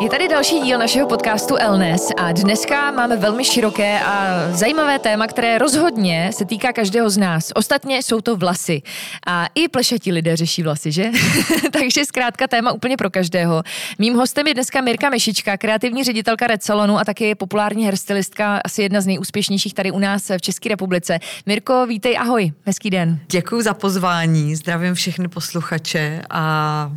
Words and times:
Je 0.00 0.10
tady 0.10 0.28
další 0.28 0.60
díl 0.60 0.78
našeho 0.78 1.08
podcastu 1.08 1.56
Elnes 1.56 2.08
a 2.16 2.32
dneska 2.32 2.90
máme 2.90 3.16
velmi 3.16 3.44
široké 3.44 4.00
a 4.00 4.46
zajímavé 4.52 4.98
téma, 4.98 5.26
které 5.26 5.58
rozhodně 5.58 6.30
se 6.34 6.44
týká 6.44 6.72
každého 6.72 7.10
z 7.10 7.18
nás. 7.18 7.52
Ostatně 7.54 8.02
jsou 8.02 8.20
to 8.20 8.36
vlasy. 8.36 8.82
A 9.26 9.46
i 9.54 9.68
plešatí 9.68 10.12
lidé 10.12 10.36
řeší 10.36 10.62
vlasy, 10.62 10.92
že? 10.92 11.10
Takže 11.72 12.04
zkrátka 12.04 12.46
téma 12.46 12.72
úplně 12.72 12.96
pro 12.96 13.10
každého. 13.10 13.62
Mým 13.98 14.14
hostem 14.14 14.46
je 14.46 14.54
dneska 14.54 14.80
Mirka 14.80 15.10
Mešička, 15.10 15.56
kreativní 15.56 16.04
ředitelka 16.04 16.46
Red 16.46 16.62
Salonu 16.62 16.98
a 16.98 17.04
taky 17.04 17.34
populární 17.34 17.84
hairstylistka, 17.84 18.60
asi 18.64 18.82
jedna 18.82 19.00
z 19.00 19.06
nejúspěšnějších 19.06 19.74
tady 19.74 19.90
u 19.90 19.98
nás 19.98 20.30
v 20.38 20.40
České 20.40 20.68
republice. 20.68 21.18
Mirko, 21.46 21.86
vítej, 21.86 22.18
ahoj, 22.18 22.52
hezký 22.64 22.90
den. 22.90 23.20
Děkuji 23.30 23.62
za 23.62 23.74
pozvání, 23.74 24.56
zdravím 24.56 24.94
všechny 24.94 25.28
posluchače 25.28 26.22
a 26.30 26.92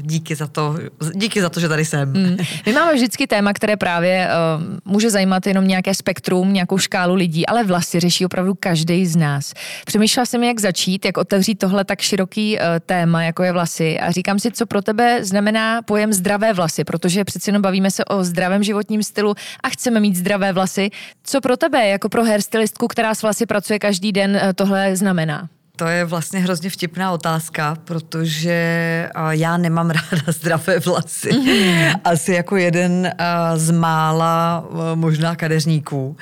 díky 0.00 0.34
za 0.34 0.46
to, 0.46 0.76
díky 1.14 1.40
za 1.40 1.48
to, 1.48 1.60
že 1.60 1.68
tady 1.68 1.84
jsem. 1.84 2.12
Mm. 2.12 2.36
My 2.66 2.72
máme 2.72 2.94
vždycky 2.94 3.26
téma, 3.26 3.52
které 3.52 3.76
právě 3.76 4.28
uh, 4.28 4.92
může 4.92 5.10
zajímat 5.10 5.46
jenom 5.46 5.68
nějaké 5.68 5.94
spektrum, 5.94 6.52
nějakou 6.52 6.78
škálu 6.78 7.14
lidí, 7.14 7.46
ale 7.46 7.64
vlasy 7.64 8.00
řeší 8.00 8.26
opravdu 8.26 8.54
každý 8.54 9.06
z 9.06 9.16
nás. 9.16 9.52
Přemýšlela 9.86 10.26
jsem, 10.26 10.44
jak 10.44 10.60
začít, 10.60 11.04
jak 11.04 11.18
otevřít 11.18 11.54
tohle 11.54 11.84
tak 11.84 12.00
široký 12.00 12.58
uh, 12.58 12.64
téma, 12.86 13.22
jako 13.22 13.42
je 13.42 13.52
vlasy 13.52 14.00
a 14.00 14.10
říkám 14.10 14.38
si, 14.38 14.50
co 14.50 14.66
pro 14.66 14.82
tebe 14.82 15.24
znamená 15.24 15.82
pojem 15.82 16.12
zdravé 16.12 16.52
vlasy, 16.52 16.84
protože 16.84 17.24
přeci 17.24 17.50
jenom 17.50 17.62
bavíme 17.62 17.90
se 17.90 18.04
o 18.04 18.24
zdravém 18.24 18.62
životním 18.62 19.02
stylu 19.02 19.34
a 19.62 19.68
chceme 19.68 20.00
mít 20.00 20.16
zdravé 20.16 20.52
vlasy. 20.52 20.90
Co 21.24 21.40
pro 21.40 21.56
tebe, 21.56 21.88
jako 21.88 22.08
pro 22.08 22.24
hairstylistku, 22.24 22.88
která 22.88 23.14
s 23.14 23.22
vlasy 23.22 23.46
pracuje 23.46 23.78
každý 23.78 24.12
den, 24.12 24.30
uh, 24.30 24.52
tohle 24.54 24.96
znamená? 24.96 25.48
To 25.76 25.86
je 25.86 26.04
vlastně 26.04 26.40
hrozně 26.40 26.70
vtipná 26.70 27.12
otázka, 27.12 27.76
protože 27.84 29.08
já 29.30 29.56
nemám 29.56 29.90
ráda 29.90 30.32
zdravé 30.32 30.78
vlasy. 30.78 31.28
Mm-hmm. 31.30 32.00
Asi 32.04 32.32
jako 32.32 32.56
jeden 32.56 33.12
z 33.56 33.70
mála 33.70 34.64
možná 34.94 35.36
kadeřníků. 35.36 36.16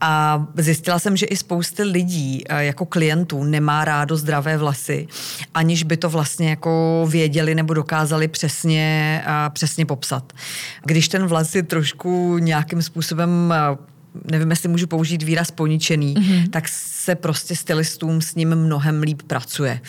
A 0.00 0.46
zjistila 0.56 0.98
jsem, 0.98 1.16
že 1.16 1.26
i 1.26 1.36
spousty 1.36 1.82
lidí 1.82 2.44
jako 2.58 2.86
klientů 2.86 3.44
nemá 3.44 3.84
rádo 3.84 4.16
zdravé 4.16 4.56
vlasy, 4.56 5.06
aniž 5.54 5.82
by 5.82 5.96
to 5.96 6.10
vlastně 6.10 6.50
jako 6.50 7.06
věděli 7.10 7.54
nebo 7.54 7.74
dokázali 7.74 8.28
přesně, 8.28 9.22
přesně 9.52 9.86
popsat. 9.86 10.32
Když 10.84 11.08
ten 11.08 11.26
vlas 11.26 11.54
je 11.54 11.62
trošku 11.62 12.38
nějakým 12.38 12.82
způsobem 12.82 13.54
nevím, 14.30 14.50
jestli 14.50 14.68
můžu 14.68 14.86
použít 14.86 15.22
výraz 15.22 15.50
poničený, 15.50 16.14
mm-hmm. 16.14 16.50
tak 16.50 16.68
se 16.68 17.14
prostě 17.14 17.56
stylistům 17.56 18.20
s 18.20 18.34
ním 18.34 18.54
mnohem 18.54 19.02
líp 19.02 19.22
pracuje. 19.22 19.80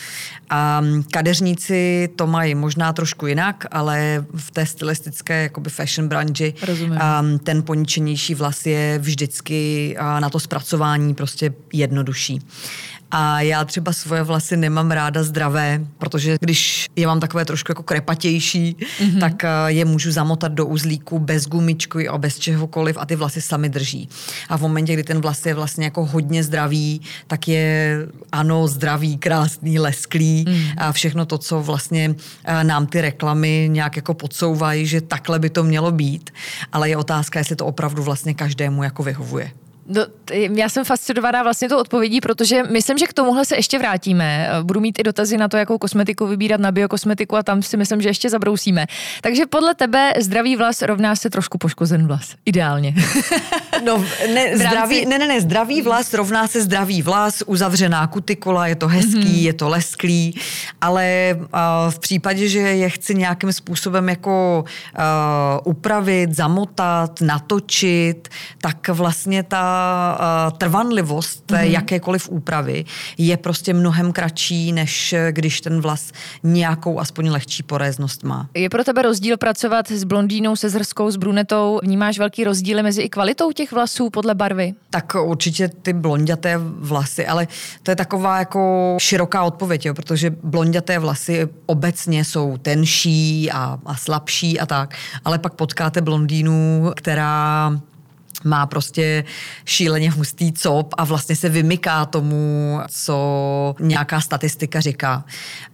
A 0.50 0.82
kadeřníci 1.10 2.08
to 2.16 2.26
mají 2.26 2.54
možná 2.54 2.92
trošku 2.92 3.26
jinak, 3.26 3.66
ale 3.70 4.24
v 4.34 4.50
té 4.50 4.66
stylistické 4.66 5.42
jakoby 5.42 5.70
fashion 5.70 6.08
branži 6.08 6.54
um, 6.68 7.38
ten 7.38 7.62
poničenější 7.62 8.34
vlas 8.34 8.66
je 8.66 8.98
vždycky 8.98 9.94
uh, 10.00 10.20
na 10.20 10.30
to 10.30 10.40
zpracování 10.40 11.14
prostě 11.14 11.52
jednodušší. 11.72 12.40
A 13.10 13.40
já 13.40 13.64
třeba 13.64 13.92
svoje 13.92 14.22
vlasy 14.22 14.56
nemám 14.56 14.90
ráda 14.90 15.22
zdravé, 15.22 15.80
protože 15.98 16.36
když 16.40 16.86
je 16.96 17.06
mám 17.06 17.20
takové 17.20 17.44
trošku 17.44 17.70
jako 17.70 17.82
krepatější, 17.82 18.76
mm-hmm. 18.76 19.20
tak 19.20 19.44
eh, 19.44 19.48
je 19.66 19.84
můžu 19.84 20.12
zamotat 20.12 20.52
do 20.52 20.66
uzlíku 20.66 21.18
bez 21.18 21.46
gumičky 21.46 22.08
a 22.08 22.18
bez 22.18 22.38
čehokoliv 22.38 22.96
a 23.00 23.06
ty 23.06 23.16
vlasy 23.16 23.40
sami 23.40 23.68
drží. 23.68 24.08
A 24.48 24.56
v 24.56 24.60
momentě, 24.60 24.92
kdy 24.92 25.04
ten 25.04 25.20
vlas 25.20 25.46
je 25.46 25.54
vlastně 25.54 25.84
jako 25.84 26.06
hodně 26.06 26.44
zdravý, 26.44 27.00
tak 27.26 27.48
je 27.48 27.98
ano, 28.32 28.68
zdravý, 28.68 29.18
krásný, 29.18 29.78
lesklý 29.78 30.44
mm. 30.48 30.64
a 30.76 30.92
všechno 30.92 31.26
to, 31.26 31.38
co 31.38 31.62
vlastně 31.62 32.14
eh, 32.44 32.64
nám 32.64 32.86
ty 32.86 33.00
reklamy 33.00 33.68
nějak 33.72 33.96
jako 33.96 34.14
podsouvají, 34.14 34.86
že 34.86 35.00
takhle 35.00 35.38
by 35.38 35.50
to 35.50 35.64
mělo 35.64 35.92
být. 35.92 36.30
Ale 36.72 36.88
je 36.88 36.96
otázka, 36.96 37.38
jestli 37.38 37.56
to 37.56 37.66
opravdu 37.66 38.02
vlastně 38.02 38.34
každému 38.34 38.82
jako 38.82 39.02
vyhovuje. 39.02 39.50
No, 39.92 40.02
já 40.54 40.68
jsem 40.68 40.84
fascinovaná 40.84 41.42
vlastně 41.42 41.68
tou 41.68 41.78
odpovědí, 41.78 42.20
protože 42.20 42.62
myslím, 42.62 42.98
že 42.98 43.06
k 43.06 43.12
tomuhle 43.12 43.44
se 43.44 43.56
ještě 43.56 43.78
vrátíme. 43.78 44.50
Budu 44.62 44.80
mít 44.80 44.98
i 44.98 45.02
dotazy 45.02 45.36
na 45.36 45.48
to, 45.48 45.56
jakou 45.56 45.78
kosmetiku 45.78 46.26
vybírat 46.26 46.60
na 46.60 46.72
biokosmetiku 46.72 47.36
a 47.36 47.42
tam 47.42 47.62
si 47.62 47.76
myslím, 47.76 48.02
že 48.02 48.08
ještě 48.08 48.30
zabrousíme. 48.30 48.86
Takže 49.20 49.46
podle 49.46 49.74
tebe 49.74 50.12
zdravý 50.20 50.56
vlas 50.56 50.82
rovná 50.82 51.16
se 51.16 51.30
trošku 51.30 51.58
poškozen 51.58 52.06
vlas. 52.06 52.34
Ideálně. 52.44 52.94
No, 53.84 54.04
ne, 54.34 54.58
zdravý, 54.58 55.06
ne, 55.06 55.18
ne, 55.18 55.26
ne, 55.26 55.40
zdravý 55.40 55.82
vlas 55.82 56.14
rovná 56.14 56.46
se 56.46 56.62
zdravý 56.62 57.02
vlas, 57.02 57.42
uzavřená 57.46 58.06
kutikula, 58.06 58.66
je 58.66 58.74
to 58.74 58.88
hezký, 58.88 59.18
mm-hmm. 59.18 59.44
je 59.44 59.52
to 59.52 59.68
lesklý, 59.68 60.40
ale 60.80 61.36
uh, 61.38 61.48
v 61.90 61.98
případě, 61.98 62.48
že 62.48 62.58
je 62.58 62.90
chci 62.90 63.14
nějakým 63.14 63.52
způsobem 63.52 64.08
jako 64.08 64.64
uh, 64.64 65.02
upravit, 65.64 66.36
zamotat, 66.36 67.20
natočit, 67.20 68.28
tak 68.60 68.88
vlastně 68.88 69.42
ta 69.42 69.79
trvanlivost 70.58 71.46
té 71.46 71.54
mm-hmm. 71.54 71.70
jakékoliv 71.70 72.28
úpravy 72.28 72.84
je 73.18 73.36
prostě 73.36 73.74
mnohem 73.74 74.12
kratší, 74.12 74.72
než 74.72 75.14
když 75.30 75.60
ten 75.60 75.80
vlas 75.80 76.12
nějakou 76.42 77.00
aspoň 77.00 77.30
lehčí 77.30 77.62
poréznost 77.62 78.24
má. 78.24 78.48
Je 78.54 78.70
pro 78.70 78.84
tebe 78.84 79.02
rozdíl 79.02 79.36
pracovat 79.36 79.90
s 79.90 80.04
blondýnou, 80.04 80.56
se 80.56 80.70
zrskou, 80.70 81.10
s 81.10 81.16
brunetou? 81.16 81.80
Vnímáš 81.82 82.18
velký 82.18 82.44
rozdíly 82.44 82.82
mezi 82.82 83.02
i 83.02 83.08
kvalitou 83.08 83.52
těch 83.52 83.72
vlasů 83.72 84.10
podle 84.10 84.34
barvy? 84.34 84.74
Tak 84.90 85.16
určitě 85.22 85.68
ty 85.68 85.92
blonděté 85.92 86.58
vlasy, 86.58 87.26
ale 87.26 87.48
to 87.82 87.90
je 87.90 87.96
taková 87.96 88.38
jako 88.38 88.96
široká 89.00 89.42
odpověď, 89.42 89.86
jo, 89.86 89.94
protože 89.94 90.30
blonděté 90.42 90.98
vlasy 90.98 91.48
obecně 91.66 92.24
jsou 92.24 92.56
tenší 92.56 93.50
a, 93.52 93.78
a 93.86 93.96
slabší 93.96 94.60
a 94.60 94.66
tak, 94.66 94.94
ale 95.24 95.38
pak 95.38 95.54
potkáte 95.54 96.00
blondýnu, 96.00 96.90
která 96.96 97.72
má 98.44 98.66
prostě 98.66 99.24
šíleně 99.64 100.10
hustý 100.10 100.52
cop 100.52 100.94
a 100.98 101.04
vlastně 101.04 101.36
se 101.36 101.48
vymyká 101.48 102.06
tomu, 102.06 102.80
co 102.88 103.74
nějaká 103.80 104.20
statistika 104.20 104.80
říká. 104.80 105.24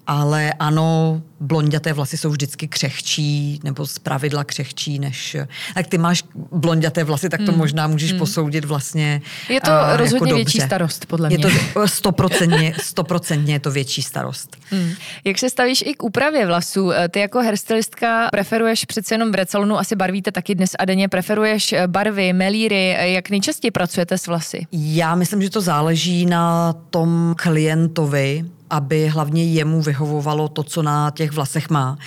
Ale 0.07 0.53
ano, 0.59 1.23
blonděté 1.41 1.93
vlasy 1.93 2.17
jsou 2.17 2.31
vždycky 2.31 2.69
křehčí, 2.69 3.61
nebo 3.65 3.87
z 3.87 3.99
pravidla 3.99 4.45
křehčí, 4.45 4.99
než... 4.99 5.37
Tak 5.75 5.87
ty 5.87 5.99
máš 5.99 6.25
blonděté 6.53 7.05
vlasy, 7.05 7.29
tak 7.29 7.41
to 7.47 7.53
mm. 7.53 7.59
možná 7.59 7.87
můžeš 7.87 8.13
mm. 8.13 8.19
posoudit 8.19 8.65
vlastně 8.65 9.23
Je 9.49 9.61
to 9.61 9.71
uh, 9.71 9.97
rozhodně 9.97 10.29
jako 10.31 10.37
větší 10.37 10.61
starost, 10.61 11.07
podle 11.07 11.29
mě. 11.29 11.37
Je 11.37 11.43
to 11.75 11.89
stoprocentně, 11.89 12.75
stoprocentně 12.83 13.55
je 13.55 13.61
to 13.61 13.71
větší 13.71 14.03
starost. 14.03 14.57
Mm. 14.73 14.91
Jak 15.25 15.39
se 15.39 15.51
stavíš 15.51 15.85
i 15.87 15.95
k 15.95 16.03
úpravě 16.03 16.47
vlasů? 16.47 16.91
Eh, 16.91 17.09
ty 17.09 17.21
jako 17.21 17.39
hairstylistka 17.39 18.29
preferuješ 18.31 18.85
přece 18.85 19.15
jenom 19.15 19.33
v 19.33 19.35
recalonu, 19.35 19.79
asi 19.79 19.97
barvíte 19.97 20.33
taky 20.33 20.55
dnes 20.55 20.71
a 20.79 20.85
denně, 20.85 21.09
preferuješ 21.09 21.73
eh, 21.73 21.87
barvy, 21.87 22.33
melíry, 22.33 22.97
jak 23.01 23.31
nejčastěji 23.31 23.71
pracujete 23.71 24.19
s 24.19 24.27
vlasy? 24.27 24.67
Já 24.73 25.15
myslím, 25.15 25.43
že 25.43 25.51
to 25.51 25.61
záleží 25.61 26.27
na 26.27 26.73
tom 26.91 27.35
klientovi, 27.39 28.45
aby 28.71 29.09
hlavně 29.09 29.45
jemu 29.45 29.83
vyhovovalo 29.83 30.49
to, 30.49 30.63
co 30.63 30.83
na 30.83 31.11
těch 31.11 31.33
vlasech 31.33 31.71
má. 31.71 31.99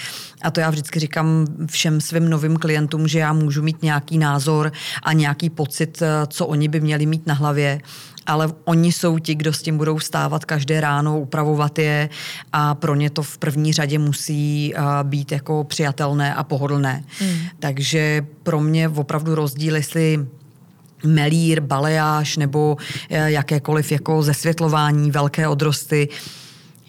A 0.41 0.51
to 0.51 0.59
já 0.59 0.69
vždycky 0.69 0.99
říkám 0.99 1.45
všem 1.65 2.01
svým 2.01 2.29
novým 2.29 2.57
klientům, 2.57 3.07
že 3.07 3.19
já 3.19 3.33
můžu 3.33 3.61
mít 3.61 3.83
nějaký 3.83 4.17
názor 4.17 4.71
a 5.03 5.13
nějaký 5.13 5.49
pocit, 5.49 6.01
eh, 6.01 6.27
co 6.27 6.45
oni 6.45 6.67
by 6.67 6.79
měli 6.79 7.05
mít 7.05 7.27
na 7.27 7.33
hlavě, 7.33 7.81
ale 8.25 8.53
oni 8.65 8.91
jsou 8.91 9.19
ti, 9.19 9.35
kdo 9.35 9.53
s 9.53 9.61
tím 9.61 9.77
budou 9.77 9.99
stávat 9.99 10.45
každé 10.45 10.81
ráno, 10.81 11.19
upravovat 11.19 11.79
je 11.79 12.09
a 12.53 12.75
pro 12.75 12.95
ně 12.95 13.09
to 13.09 13.23
v 13.23 13.37
první 13.37 13.73
řadě 13.73 13.99
musí 13.99 14.73
eh, 14.75 14.79
být 15.03 15.31
jako 15.31 15.63
přijatelné 15.63 16.35
a 16.35 16.43
pohodlné. 16.43 17.03
Hmm. 17.19 17.37
Takže 17.59 18.25
pro 18.43 18.59
mě 18.59 18.89
opravdu 18.89 19.35
rozdíl, 19.35 19.75
jestli 19.75 20.25
melír, 21.05 21.59
baleáž 21.59 22.37
nebo 22.37 22.77
eh, 23.09 23.31
jakékoliv 23.31 23.91
jako 23.91 24.23
zesvětlování, 24.23 25.11
velké 25.11 25.47
odrosty, 25.47 26.09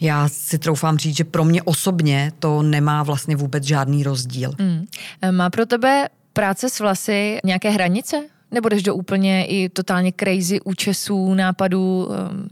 já 0.01 0.29
si 0.29 0.59
troufám 0.59 0.97
říct, 0.97 1.17
že 1.17 1.23
pro 1.23 1.45
mě 1.45 1.63
osobně 1.63 2.31
to 2.39 2.61
nemá 2.61 3.03
vlastně 3.03 3.35
vůbec 3.35 3.63
žádný 3.63 4.03
rozdíl. 4.03 4.51
Mm. 4.59 4.85
Má 5.31 5.49
pro 5.49 5.65
tebe 5.65 6.09
práce 6.33 6.69
s 6.69 6.79
vlasy 6.79 7.39
nějaké 7.43 7.69
hranice? 7.69 8.21
Nebo 8.51 8.69
jdeš 8.69 8.83
do 8.83 8.95
úplně 8.95 9.45
i 9.45 9.69
totálně 9.69 10.13
crazy 10.19 10.61
účesů, 10.61 11.33
nápadů? 11.33 12.09
Ehm, 12.11 12.47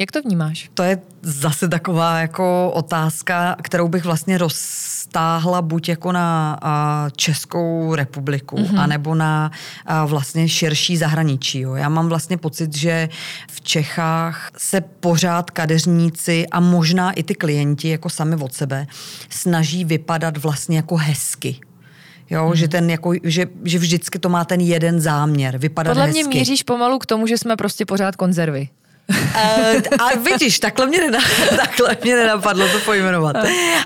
jak 0.00 0.12
to 0.12 0.22
vnímáš? 0.22 0.70
To 0.74 0.82
je 0.82 0.98
zase 1.22 1.68
taková 1.68 2.18
jako 2.18 2.70
otázka, 2.74 3.56
kterou 3.62 3.88
bych 3.88 4.04
vlastně 4.04 4.38
roztáhla 4.38 5.62
buď 5.62 5.88
jako 5.88 6.12
na 6.12 6.58
a, 6.62 7.06
Českou 7.16 7.94
republiku, 7.94 8.56
mm-hmm. 8.56 8.80
anebo 8.80 9.14
na 9.14 9.50
a, 9.86 10.04
vlastně 10.04 10.48
širší 10.48 10.96
zahraničí. 10.96 11.60
Jo. 11.60 11.74
Já 11.74 11.88
mám 11.88 12.08
vlastně 12.08 12.36
pocit, 12.36 12.76
že 12.76 13.08
v 13.50 13.60
Čechách 13.60 14.50
se 14.56 14.80
pořád 14.80 15.50
kadeřníci 15.50 16.46
a 16.50 16.60
možná 16.60 17.12
i 17.12 17.22
ty 17.22 17.34
klienti 17.34 17.88
jako 17.88 18.10
sami 18.10 18.36
od 18.36 18.54
sebe 18.54 18.86
snaží 19.30 19.84
vypadat 19.84 20.36
vlastně 20.36 20.76
jako 20.76 20.96
hezky 20.96 21.60
Jo, 22.30 22.46
hmm. 22.46 22.56
že, 22.56 22.68
ten 22.68 22.90
jako, 22.90 23.12
že, 23.22 23.46
že 23.64 23.78
vždycky 23.78 24.18
to 24.18 24.28
má 24.28 24.44
ten 24.44 24.60
jeden 24.60 25.00
záměr, 25.00 25.58
vypadat 25.58 25.90
Podle 25.90 26.06
hezky. 26.06 26.24
mě 26.24 26.38
míříš 26.38 26.62
pomalu 26.62 26.98
k 26.98 27.06
tomu, 27.06 27.26
že 27.26 27.38
jsme 27.38 27.56
prostě 27.56 27.86
pořád 27.86 28.16
konzervy. 28.16 28.68
Uh, 29.08 29.80
a 29.98 30.18
vidíš, 30.30 30.58
takhle 30.58 30.86
mě, 30.86 30.98
nenapadlo, 30.98 31.56
takhle 31.56 31.96
mě 32.04 32.16
nenapadlo 32.16 32.68
to 32.68 32.78
pojmenovat. 32.80 33.36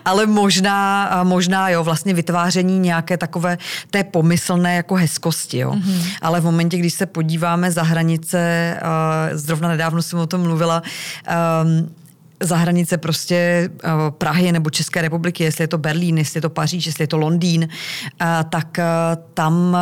Ale 0.04 0.26
možná, 0.26 1.10
možná 1.22 1.68
jo, 1.68 1.84
vlastně 1.84 2.14
vytváření 2.14 2.78
nějaké 2.78 3.16
takové 3.16 3.58
té 3.90 4.04
pomyslné 4.04 4.76
jako 4.76 4.94
hezkosti, 4.94 5.58
jo. 5.58 5.72
Mm-hmm. 5.72 6.06
Ale 6.22 6.40
v 6.40 6.44
momentě, 6.44 6.78
když 6.78 6.94
se 6.94 7.06
podíváme 7.06 7.70
za 7.70 7.82
hranice, 7.82 8.74
uh, 8.82 9.38
zrovna 9.38 9.68
nedávno 9.68 10.02
jsem 10.02 10.18
o 10.18 10.26
tom 10.26 10.40
mluvila, 10.40 10.82
um, 11.62 11.94
za 12.40 12.56
hranice 12.56 12.98
prostě 12.98 13.70
Prahy 14.10 14.52
nebo 14.52 14.70
České 14.70 15.02
republiky, 15.02 15.44
jestli 15.44 15.64
je 15.64 15.68
to 15.68 15.78
Berlín, 15.78 16.18
jestli 16.18 16.38
je 16.38 16.42
to 16.42 16.50
Paříž, 16.50 16.86
jestli 16.86 17.02
je 17.02 17.08
to 17.08 17.18
Londýn, 17.18 17.68
tak 18.50 18.78
tam 19.34 19.76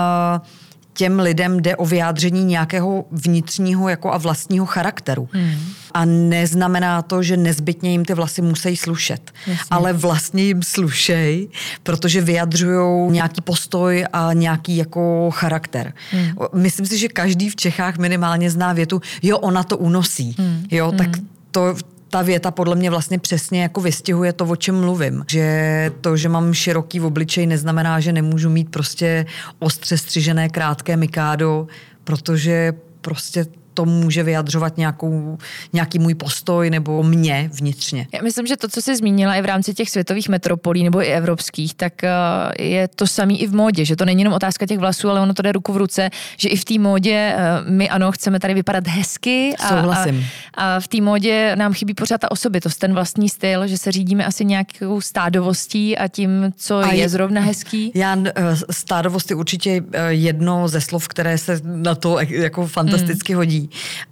těm 0.93 1.21
lidem 1.21 1.61
jde 1.61 1.77
o 1.77 1.87
vyjádření 1.87 2.45
nějakého 2.45 3.05
vnitřního 3.11 3.89
jako 3.89 4.13
a 4.13 4.19
vlastního 4.19 4.67
charakteru. 4.67 5.29
Hmm. 5.33 5.55
A 5.95 6.05
neznamená 6.05 7.03
to, 7.03 7.23
že 7.23 7.37
nezbytně 7.37 7.91
jim 7.91 8.05
ty 8.05 8.15
vlasy 8.15 8.43
musí 8.43 8.77
slušet. 8.77 9.31
Jasně. 9.47 9.65
Ale 9.71 9.93
vlastně 9.93 10.43
jim 10.43 10.63
slušej, 10.63 11.49
protože 11.83 12.21
vyjadřují 12.21 13.13
nějaký 13.13 13.41
postoj 13.41 14.05
a 14.13 14.33
nějaký 14.33 14.77
jako 14.77 15.31
charakter. 15.31 15.93
Hmm. 16.11 16.33
Myslím 16.55 16.87
si, 16.87 16.99
že 16.99 17.09
každý 17.09 17.51
v 17.51 17.57
Čechách 17.57 17.99
minimálně 17.99 18.51
zná 18.51 18.73
větu, 18.73 19.01
jo, 19.23 19.39
ona 19.39 19.63
to 19.63 19.77
unosí. 19.77 20.37
Hmm. 20.39 20.65
Jo, 20.71 20.93
tak 20.93 21.17
hmm. 21.17 21.29
to, 21.51 21.77
ta 22.11 22.23
věta 22.23 22.51
podle 22.51 22.77
mě 22.77 22.91
vlastně 22.91 23.19
přesně 23.19 23.63
jako 23.63 23.81
vystihuje 23.81 24.33
to, 24.33 24.45
o 24.45 24.57
čem 24.57 24.81
mluvím. 24.81 25.25
Že 25.31 25.93
to, 26.01 26.17
že 26.17 26.29
mám 26.29 26.55
široký 26.55 27.01
v 27.01 27.05
obličej, 27.05 27.47
neznamená, 27.47 28.01
že 28.01 28.13
nemůžu 28.13 28.51
mít 28.51 28.71
prostě 28.71 29.27
ostře 29.59 29.99
střižené 29.99 30.49
krátké 30.49 30.97
mikádo, 30.97 31.67
protože 32.05 32.73
prostě 33.01 33.47
to 33.75 33.85
může 33.85 34.23
vyjadřovat 34.23 34.77
nějakou, 34.77 35.39
nějaký 35.73 35.99
můj 35.99 36.15
postoj 36.15 36.71
nebo 36.71 37.03
mě 37.03 37.51
vnitřně. 37.53 38.07
Já 38.15 38.23
myslím, 38.23 38.47
že 38.47 38.57
to, 38.57 38.69
co 38.69 38.83
jsi 38.83 38.97
zmínila 38.97 39.35
i 39.35 39.43
v 39.43 39.45
rámci 39.45 39.75
těch 39.75 39.91
světových 39.91 40.29
metropolí 40.29 40.85
nebo 40.85 41.03
i 41.03 41.07
evropských, 41.07 41.75
tak 41.75 42.05
eh, 42.05 42.11
je 42.59 42.89
to 42.89 43.07
samý 43.07 43.43
i 43.43 43.47
v 43.47 43.55
módě, 43.55 43.85
že 43.85 43.97
to 43.97 44.05
není 44.05 44.21
jenom 44.21 44.35
otázka 44.35 44.67
těch 44.67 44.79
vlasů, 44.79 45.11
ale 45.11 45.21
ono 45.21 45.35
to 45.35 45.43
jde 45.43 45.53
ruku 45.53 45.73
v 45.73 45.77
ruce, 45.77 46.11
že 46.37 46.49
i 46.49 46.57
v 46.57 46.65
té 46.65 46.79
módě 46.79 47.35
eh, 47.37 47.71
my 47.71 47.89
ano, 47.89 48.13
chceme 48.13 48.41
tady 48.41 48.55
vypadat 48.55 48.87
hezky 48.87 49.55
a, 49.59 49.69
Souhlasím. 49.69 50.27
a, 50.55 50.77
a 50.77 50.81
v 50.81 50.89
té 50.89 51.01
módě 51.01 51.57
nám 51.57 51.73
chybí 51.73 51.95
pořád 51.95 52.19
ta 52.19 52.31
osobitost, 52.31 52.79
ten 52.79 52.95
vlastní 52.95 53.29
styl, 53.29 53.67
že 53.67 53.79
se 53.79 53.93
řídíme 53.93 54.25
asi 54.25 54.45
nějakou 54.45 55.01
stádovostí 55.01 55.99
a 55.99 56.09
tím, 56.09 56.53
co 56.57 56.79
a 56.79 56.93
je, 56.93 57.01
je 57.01 57.09
zrovna 57.09 57.41
hezký. 57.41 57.93
Já 57.95 58.17
eh, 58.25 58.33
stádovost 58.71 59.31
je 59.31 59.37
určitě 59.37 59.83
jedno 60.09 60.69
ze 60.69 60.81
slov, 60.81 61.09
které 61.09 61.39
se 61.39 61.61
na 61.65 61.95
to 61.95 62.19
jako 62.21 62.67
fantasticky 62.67 63.33
hmm. 63.33 63.41
hodí 63.41 63.60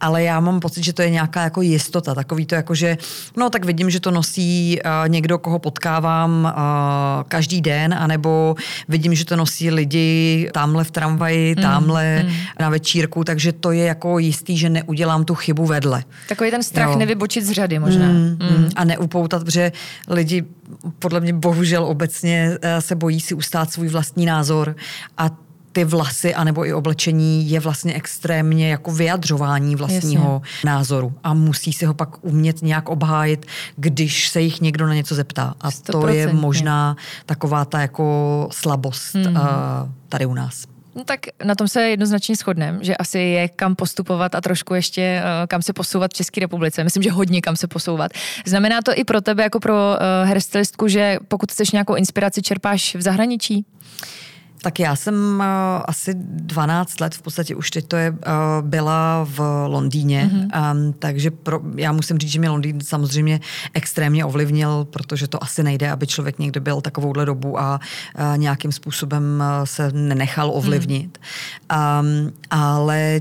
ale 0.01 0.23
já 0.23 0.41
mám 0.41 0.61
pocit, 0.61 0.85
že 0.85 0.93
to 0.93 1.03
je 1.03 1.11
nějaká 1.11 1.43
jako 1.43 1.63
jistota, 1.63 2.15
takový 2.15 2.47
to 2.47 2.55
jako, 2.55 2.75
že 2.75 2.99
no 3.37 3.51
tak 3.51 3.65
vidím, 3.65 3.91
že 3.91 4.01
to 4.01 4.11
nosí 4.11 4.79
uh, 4.85 5.09
někdo, 5.09 5.39
koho 5.39 5.59
potkávám 5.59 6.45
uh, 6.45 6.53
každý 7.29 7.61
den, 7.61 7.95
anebo 7.95 8.55
vidím, 8.89 9.15
že 9.15 9.25
to 9.25 9.37
nosí 9.37 9.71
lidi 9.71 10.51
tamhle 10.55 10.85
v 10.85 10.91
tramvaji, 10.91 11.55
mm, 11.57 11.63
tamhle 11.63 12.23
mm. 12.23 12.33
na 12.61 12.69
večírku, 12.71 13.25
takže 13.25 13.53
to 13.53 13.73
je 13.73 13.85
jako 13.85 14.19
jistý, 14.19 14.59
že 14.59 14.69
neudělám 14.69 15.25
tu 15.25 15.35
chybu 15.35 15.67
vedle. 15.67 16.05
Takový 16.29 16.51
ten 16.51 16.63
strach 16.63 16.91
jo. 16.91 16.99
nevybočit 16.99 17.45
z 17.45 17.51
řady 17.51 17.79
možná. 17.79 18.07
Mm, 18.07 18.39
mm. 18.41 18.69
A 18.77 18.85
neupoutat, 18.85 19.45
protože 19.45 19.73
lidi 20.09 20.45
podle 20.99 21.21
mě 21.21 21.33
bohužel 21.33 21.85
obecně 21.85 22.59
eh, 22.63 22.81
se 22.81 22.95
bojí 22.95 23.21
si 23.21 23.35
ustát 23.35 23.73
svůj 23.73 23.89
vlastní 23.89 24.27
názor 24.27 24.77
a 25.19 25.31
ty 25.79 25.85
vlasy 25.85 26.35
anebo 26.35 26.67
i 26.67 26.73
oblečení 26.73 27.51
je 27.51 27.61
vlastně 27.61 27.95
extrémně 27.95 28.71
jako 28.71 28.91
vyjadřování 28.93 29.77
vlastního 29.77 30.43
Jasně. 30.45 30.67
názoru 30.67 31.13
a 31.25 31.35
musí 31.35 31.73
si 31.73 31.85
ho 31.85 31.95
pak 31.95 32.25
umět 32.25 32.63
nějak 32.63 32.89
obhájit, 32.89 33.47
když 33.77 34.29
se 34.29 34.41
jich 34.41 34.61
někdo 34.61 34.87
na 34.87 34.95
něco 34.95 35.15
zeptá. 35.15 35.55
A 35.61 35.71
100%. 35.71 35.91
to 35.91 36.09
je 36.09 36.33
možná 36.33 36.97
taková 37.27 37.65
ta 37.65 37.81
jako 37.81 38.49
slabost 38.53 39.15
mm-hmm. 39.15 39.89
tady 40.09 40.27
u 40.27 40.35
nás. 40.35 40.65
No 40.95 41.05
tak 41.05 41.21
na 41.45 41.55
tom 41.55 41.69
se 41.69 41.83
jednoznačně 41.83 42.37
shodneme, 42.37 42.79
že 42.83 42.97
asi 42.97 43.19
je 43.19 43.49
kam 43.49 43.75
postupovat 43.75 44.35
a 44.35 44.41
trošku 44.41 44.75
ještě 44.75 45.23
uh, 45.23 45.47
kam 45.47 45.63
se 45.63 45.73
posouvat 45.73 46.11
v 46.11 46.15
České 46.15 46.41
republice. 46.41 46.85
Myslím, 46.85 47.03
že 47.03 47.11
hodně 47.11 47.41
kam 47.41 47.57
se 47.57 47.67
posouvat. 47.67 48.13
Znamená 48.47 48.83
to 48.83 48.93
i 48.95 49.05
pro 49.05 49.21
tebe 49.21 49.43
jako 49.43 49.61
pro 49.61 49.75
uh, 49.75 50.29
hairstylistku, 50.29 50.89
že 50.89 51.19
pokud 51.29 51.53
chceš 51.53 51.71
nějakou 51.71 51.95
inspiraci, 51.95 52.43
čerpáš 52.43 52.95
v 52.95 53.03
zahraničí? 53.03 53.65
Tak 54.63 54.81
já 54.81 54.97
jsem 54.97 55.15
uh, 55.15 55.45
asi 55.85 56.15
12 56.15 57.01
let, 57.01 57.15
v 57.15 57.23
podstatě 57.23 57.55
už 57.55 57.71
teď 57.71 57.87
to 57.87 57.97
je, 57.97 58.11
uh, 58.11 58.17
byla 58.61 59.25
v 59.25 59.65
Londýně, 59.67 60.31
mm-hmm. 60.33 60.73
um, 60.73 60.93
takže 60.93 61.31
pro, 61.31 61.61
já 61.77 61.93
musím 61.93 62.19
říct, 62.19 62.31
že 62.31 62.39
mě 62.39 62.51
Londýn 62.51 62.81
samozřejmě 62.81 63.41
extrémně 63.75 64.25
ovlivnil, 64.25 64.87
protože 64.91 65.29
to 65.29 65.43
asi 65.43 65.63
nejde, 65.63 65.91
aby 65.91 66.07
člověk 66.07 66.39
někde 66.39 66.61
byl 66.61 66.81
takovouhle 66.81 67.25
dobu 67.25 67.61
a 67.61 67.81
uh, 67.81 68.39
nějakým 68.39 68.73
způsobem 68.73 69.43
uh, 69.59 69.65
se 69.65 69.93
nenechal 69.93 70.51
ovlivnit. 70.55 71.19
Mm. 71.73 72.09
Um, 72.25 72.33
ale 72.51 73.21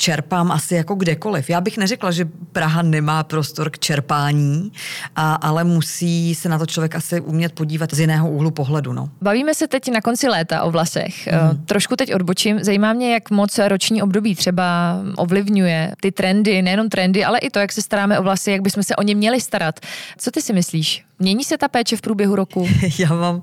čerpám 0.00 0.52
asi 0.52 0.74
jako 0.74 0.94
kdekoliv. 0.94 1.50
Já 1.50 1.60
bych 1.60 1.78
neřekla, 1.78 2.10
že 2.10 2.24
Praha 2.52 2.82
nemá 2.82 3.22
prostor 3.22 3.70
k 3.70 3.78
čerpání, 3.78 4.72
a, 5.16 5.34
ale 5.34 5.64
musí 5.64 6.34
se 6.34 6.48
na 6.48 6.58
to 6.58 6.66
člověk 6.66 6.94
asi 6.94 7.20
umět 7.20 7.52
podívat 7.52 7.94
z 7.94 8.00
jiného 8.00 8.30
úhlu 8.30 8.50
pohledu. 8.50 8.92
No. 8.92 9.08
Bavíme 9.22 9.54
se 9.54 9.68
teď 9.68 9.92
na 9.92 10.00
konci 10.00 10.28
léta 10.28 10.62
o 10.62 10.70
vlasech. 10.70 11.26
Mm. 11.26 11.64
Trošku 11.64 11.96
teď 11.96 12.14
odbočím. 12.14 12.64
Zajímá 12.64 12.92
mě, 12.92 13.12
jak 13.14 13.30
moc 13.30 13.58
roční 13.58 14.02
období 14.02 14.34
třeba 14.34 14.96
ovlivňuje 15.16 15.94
ty 16.00 16.12
trendy, 16.12 16.62
nejenom 16.62 16.88
trendy, 16.88 17.24
ale 17.24 17.38
i 17.38 17.50
to, 17.50 17.58
jak 17.58 17.72
se 17.72 17.82
staráme 17.82 18.18
o 18.18 18.22
vlasy, 18.22 18.50
jak 18.50 18.62
bychom 18.62 18.82
se 18.82 18.96
o 18.96 19.02
ně 19.02 19.14
měli 19.14 19.40
starat. 19.40 19.80
Co 20.18 20.30
ty 20.30 20.42
si 20.42 20.52
myslíš? 20.52 21.04
Mění 21.22 21.44
se 21.44 21.58
ta 21.58 21.68
péče 21.68 21.96
v 21.96 22.00
průběhu 22.00 22.36
roku? 22.36 22.68
Já 22.98 23.14
mám 23.14 23.34
uh, 23.34 23.42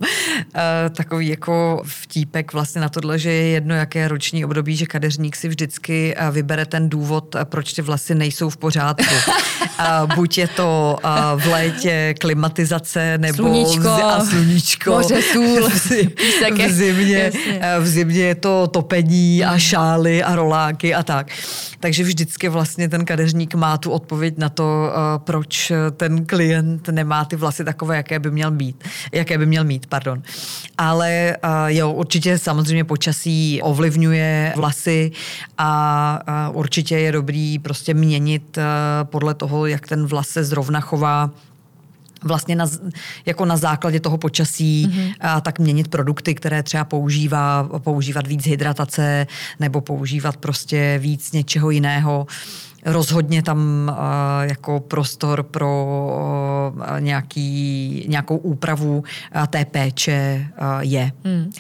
takový 0.96 1.28
jako 1.28 1.82
vtípek 1.86 2.54
vlastně 2.54 2.82
na 2.82 2.90
tohle, 2.90 3.20
že 3.20 3.32
je 3.32 3.48
jedno, 3.48 3.76
jaké 3.76 4.08
roční 4.08 4.46
období, 4.46 4.76
že 4.76 4.86
kadeřník 4.86 5.36
si 5.36 5.48
vždycky 5.48 6.16
uh, 6.22 6.36
vybere 6.36 6.66
ten 6.66 6.90
důvod, 6.90 7.36
uh, 7.36 7.42
proč 7.44 7.74
ty 7.74 7.82
vlasy 7.82 8.16
nejsou 8.16 8.50
v 8.50 8.58
pořádku. 8.58 9.14
uh, 9.80 10.16
buď 10.16 10.38
je 10.38 10.48
to 10.48 10.98
uh, 11.04 11.42
v 11.42 11.46
létě 11.46 12.16
klimatizace, 12.20 13.18
nebo 13.18 13.36
sluníčko, 13.36 13.84
v, 13.84 14.04
a 14.04 14.26
sluníčko. 14.26 14.92
Moře, 14.92 15.22
sůl. 15.34 15.70
v, 16.68 16.72
zimě, 16.72 17.32
uh, 17.32 17.84
v 17.84 17.88
zimě 17.88 18.20
je 18.22 18.36
to 18.36 18.68
topení 18.68 19.46
a 19.46 19.58
šály 19.58 20.24
a 20.24 20.36
roláky 20.36 20.94
a 20.96 21.04
tak. 21.04 21.28
Takže 21.80 22.04
vždycky 22.04 22.50
vlastně 22.50 22.90
ten 22.90 23.06
kadeřník 23.06 23.56
má 23.56 23.78
tu 23.78 23.92
odpověď 23.92 24.38
na 24.38 24.50
to, 24.50 24.64
uh, 24.64 25.24
proč 25.24 25.72
ten 25.98 26.26
klient 26.26 26.90
nemá 26.90 27.26
ty 27.26 27.36
vlasy 27.36 27.67
takové, 27.68 27.96
jaké 27.98 28.20
by 28.20 28.32
měl 28.32 28.52
být, 28.52 28.84
jaké 29.12 29.38
by 29.38 29.46
měl 29.46 29.64
mít, 29.64 29.86
pardon. 29.86 30.24
Ale 30.78 31.38
jo, 31.68 31.92
určitě 31.92 32.38
samozřejmě 32.38 32.84
počasí 32.84 33.62
ovlivňuje 33.62 34.54
vlasy 34.56 35.12
a 35.58 36.50
určitě 36.54 37.00
je 37.00 37.12
dobrý 37.12 37.60
prostě 37.60 37.94
měnit 37.94 38.58
podle 39.04 39.34
toho, 39.34 39.66
jak 39.66 39.88
ten 39.88 40.06
vlas 40.06 40.28
se 40.28 40.44
zrovna 40.44 40.80
chová 40.80 41.30
vlastně 42.24 42.56
na, 42.56 42.66
jako 43.26 43.46
na 43.46 43.58
základě 43.58 44.00
toho 44.00 44.18
počasí 44.18 44.88
mm-hmm. 44.88 45.14
a 45.20 45.42
tak 45.42 45.60
měnit 45.60 45.88
produkty, 45.88 46.36
které 46.36 46.64
třeba 46.64 46.84
používá, 46.84 47.70
používat 47.80 48.28
víc 48.28 48.46
hydratace 48.46 49.28
nebo 49.60 49.82
používat 49.82 50.38
prostě 50.38 51.00
víc 51.02 51.32
něčeho 51.32 51.70
jiného. 51.70 52.28
Rozhodně 52.86 53.44
tam 53.44 53.60
uh, 53.90 53.96
jako 54.50 54.80
prostor 54.80 55.44
pro 55.44 55.86
uh, 56.76 57.00
nějaký, 57.00 58.06
nějakou 58.08 58.38
úpravu 58.38 58.98
uh, 58.98 59.46
té 59.48 59.66
péče 59.66 60.48
uh, 60.52 60.66
je. 60.80 61.12
Hmm. 61.26 61.52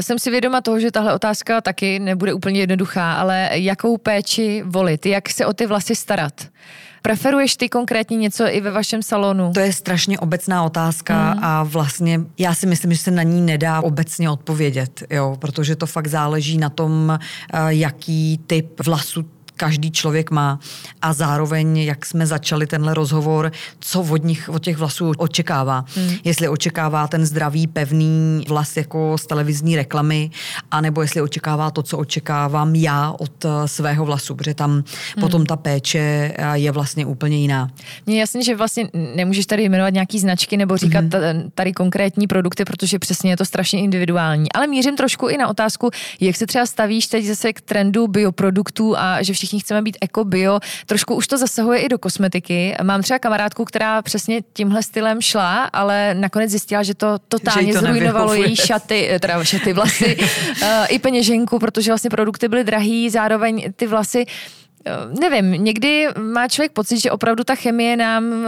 Jsem 0.00 0.18
si 0.18 0.30
vědoma 0.30 0.60
toho, 0.60 0.80
že 0.80 0.90
tahle 0.90 1.14
otázka 1.14 1.60
taky 1.60 1.98
nebude 1.98 2.32
úplně 2.32 2.60
jednoduchá, 2.60 3.12
ale 3.12 3.50
jakou 3.52 3.96
péči 3.96 4.62
volit, 4.66 5.06
jak 5.06 5.30
se 5.30 5.46
o 5.46 5.52
ty 5.52 5.66
vlasy 5.66 5.94
starat? 5.94 6.48
Preferuješ 7.02 7.56
ty 7.56 7.68
konkrétně 7.68 8.16
něco 8.16 8.44
i 8.44 8.60
ve 8.60 8.70
vašem 8.70 9.02
salonu? 9.02 9.52
To 9.54 9.60
je 9.60 9.72
strašně 9.72 10.18
obecná 10.18 10.64
otázka 10.64 11.34
mm. 11.34 11.44
a 11.44 11.62
vlastně 11.62 12.20
já 12.38 12.54
si 12.54 12.66
myslím, 12.66 12.92
že 12.92 12.98
se 12.98 13.10
na 13.10 13.22
ní 13.22 13.40
nedá 13.40 13.80
obecně 13.80 14.30
odpovědět, 14.30 15.02
jo, 15.10 15.36
protože 15.38 15.76
to 15.76 15.86
fakt 15.86 16.06
záleží 16.06 16.58
na 16.58 16.70
tom, 16.70 17.18
jaký 17.68 18.40
typ 18.46 18.86
vlasu 18.86 19.24
každý 19.62 19.90
člověk 19.90 20.30
má. 20.30 20.58
A 21.02 21.12
zároveň, 21.12 21.78
jak 21.78 22.06
jsme 22.06 22.26
začali 22.26 22.66
tenhle 22.66 22.94
rozhovor, 22.94 23.52
co 23.80 24.00
od 24.00 24.24
nich, 24.24 24.48
od 24.48 24.62
těch 24.62 24.76
vlasů 24.76 25.12
očekává. 25.18 25.84
Hmm. 25.94 26.16
Jestli 26.24 26.48
očekává 26.48 27.06
ten 27.06 27.26
zdravý, 27.26 27.66
pevný 27.66 28.44
vlas 28.48 28.76
jako 28.76 29.18
z 29.18 29.26
televizní 29.26 29.76
reklamy, 29.76 30.30
anebo 30.70 31.02
jestli 31.02 31.20
očekává 31.22 31.70
to, 31.70 31.82
co 31.82 31.98
očekávám 31.98 32.74
já 32.74 33.14
od 33.18 33.44
eh, 33.44 33.68
svého 33.68 34.04
vlasu, 34.04 34.34
protože 34.34 34.54
tam 34.54 34.70
hmm. 34.70 34.82
potom 35.20 35.46
ta 35.46 35.56
péče 35.56 36.34
eh, 36.34 36.58
je 36.58 36.72
vlastně 36.72 37.06
úplně 37.06 37.36
jiná. 37.36 37.70
Mně 38.06 38.20
jasně, 38.20 38.42
že 38.44 38.56
vlastně 38.56 38.88
nemůžeš 39.14 39.46
tady 39.46 39.62
jmenovat 39.62 39.94
nějaký 39.94 40.18
značky 40.18 40.56
nebo 40.56 40.76
říkat 40.76 41.14
hmm. 41.14 41.50
tady 41.54 41.72
konkrétní 41.72 42.26
produkty, 42.26 42.64
protože 42.64 42.98
přesně 42.98 43.30
je 43.30 43.36
to 43.36 43.44
strašně 43.44 43.80
individuální. 43.80 44.52
Ale 44.52 44.66
mířím 44.66 44.96
trošku 44.96 45.28
i 45.28 45.38
na 45.38 45.48
otázku, 45.48 45.90
jak 46.20 46.36
se 46.36 46.46
třeba 46.46 46.66
stavíš 46.66 47.06
teď 47.06 47.24
zase 47.24 47.52
k 47.52 47.60
trendu 47.60 48.08
bioproduktů 48.08 48.98
a 48.98 49.22
že 49.22 49.32
všichni 49.32 49.51
chceme 49.60 49.82
být 49.82 49.96
eko 50.00 50.24
bio. 50.24 50.60
Trošku 50.86 51.14
už 51.14 51.26
to 51.26 51.38
zasahuje 51.38 51.80
i 51.80 51.88
do 51.88 51.98
kosmetiky. 51.98 52.76
Mám 52.82 53.02
třeba 53.02 53.18
kamarádku, 53.18 53.64
která 53.64 54.02
přesně 54.02 54.42
tímhle 54.52 54.82
stylem 54.82 55.20
šla, 55.20 55.64
ale 55.64 56.14
nakonec 56.14 56.50
zjistila, 56.50 56.82
že 56.82 56.94
to 56.94 57.18
totálně 57.28 57.72
že 57.72 57.78
to 57.78 57.86
zrujnovalo 57.86 58.34
její 58.34 58.56
šaty, 58.56 59.08
eh, 59.10 59.20
teda 59.20 59.44
šaty, 59.44 59.72
vlasy, 59.72 60.16
eh, 60.62 60.86
i 60.86 60.98
peněženku, 60.98 61.58
protože 61.58 61.90
vlastně 61.90 62.10
produkty 62.10 62.48
byly 62.48 62.64
drahý, 62.64 63.10
zároveň 63.10 63.72
ty 63.76 63.86
vlasy 63.86 64.26
nevím, 65.20 65.64
někdy 65.64 66.08
má 66.32 66.48
člověk 66.48 66.72
pocit, 66.72 67.00
že 67.00 67.10
opravdu 67.10 67.44
ta 67.44 67.54
chemie 67.54 67.96
nám 67.96 68.24
uh, 68.24 68.44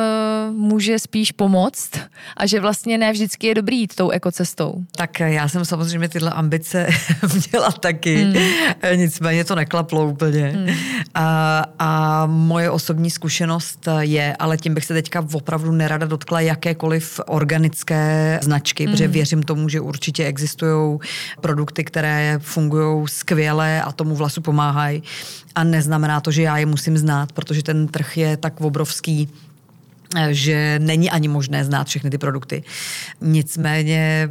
může 0.57 0.99
spíš 0.99 1.33
pomoct 1.33 1.91
a 2.37 2.47
že 2.47 2.61
vlastně 2.61 2.99
ne 2.99 3.13
vždycky 3.13 3.47
je 3.47 3.55
dobrý 3.55 3.81
jít 3.81 3.95
tou 3.95 4.11
ekocestou. 4.11 4.75
Tak 4.97 5.21
já 5.21 5.49
jsem 5.49 5.65
samozřejmě 5.65 6.09
tyhle 6.09 6.31
ambice 6.31 6.87
měla 7.51 7.73
taky, 7.73 8.25
mm. 8.25 8.35
nicméně 8.95 9.45
to 9.45 9.55
neklaplo 9.55 10.07
úplně. 10.07 10.53
Mm. 10.57 10.75
A, 11.15 11.65
a 11.79 12.27
moje 12.27 12.71
osobní 12.71 13.11
zkušenost 13.11 13.89
je, 14.01 14.37
ale 14.39 14.57
tím 14.57 14.75
bych 14.75 14.85
se 14.85 14.95
teďka 14.95 15.27
opravdu 15.33 15.73
nerada 15.73 16.07
dotkla 16.07 16.41
jakékoliv 16.41 17.21
organické 17.27 18.39
značky, 18.43 18.87
mm. 18.87 18.93
protože 18.93 19.09
věřím 19.09 19.43
tomu, 19.43 19.69
že 19.69 19.81
určitě 19.81 20.25
existují 20.25 20.99
produkty, 21.41 21.85
které 21.85 22.39
fungují 22.43 23.09
skvěle 23.09 23.83
a 23.83 23.93
tomu 23.93 24.15
vlasu 24.17 24.41
pomáhají 24.41 25.03
a 25.55 25.65
neznamená 25.65 26.21
to, 26.25 26.31
že 26.31 26.43
já 26.43 26.59
je 26.59 26.67
musím 26.67 26.99
znát, 26.99 27.33
protože 27.33 27.63
ten 27.63 27.89
trh 27.89 28.17
je 28.17 28.37
tak 28.37 28.61
obrovský, 28.61 29.29
eh, 30.17 30.35
že 30.35 30.79
není 30.83 31.11
ani 31.11 31.29
možné 31.29 31.65
znát 31.65 31.87
všechny 31.87 32.11
ty 32.11 32.19
produkty. 32.19 32.63
Nicméně 33.21 34.29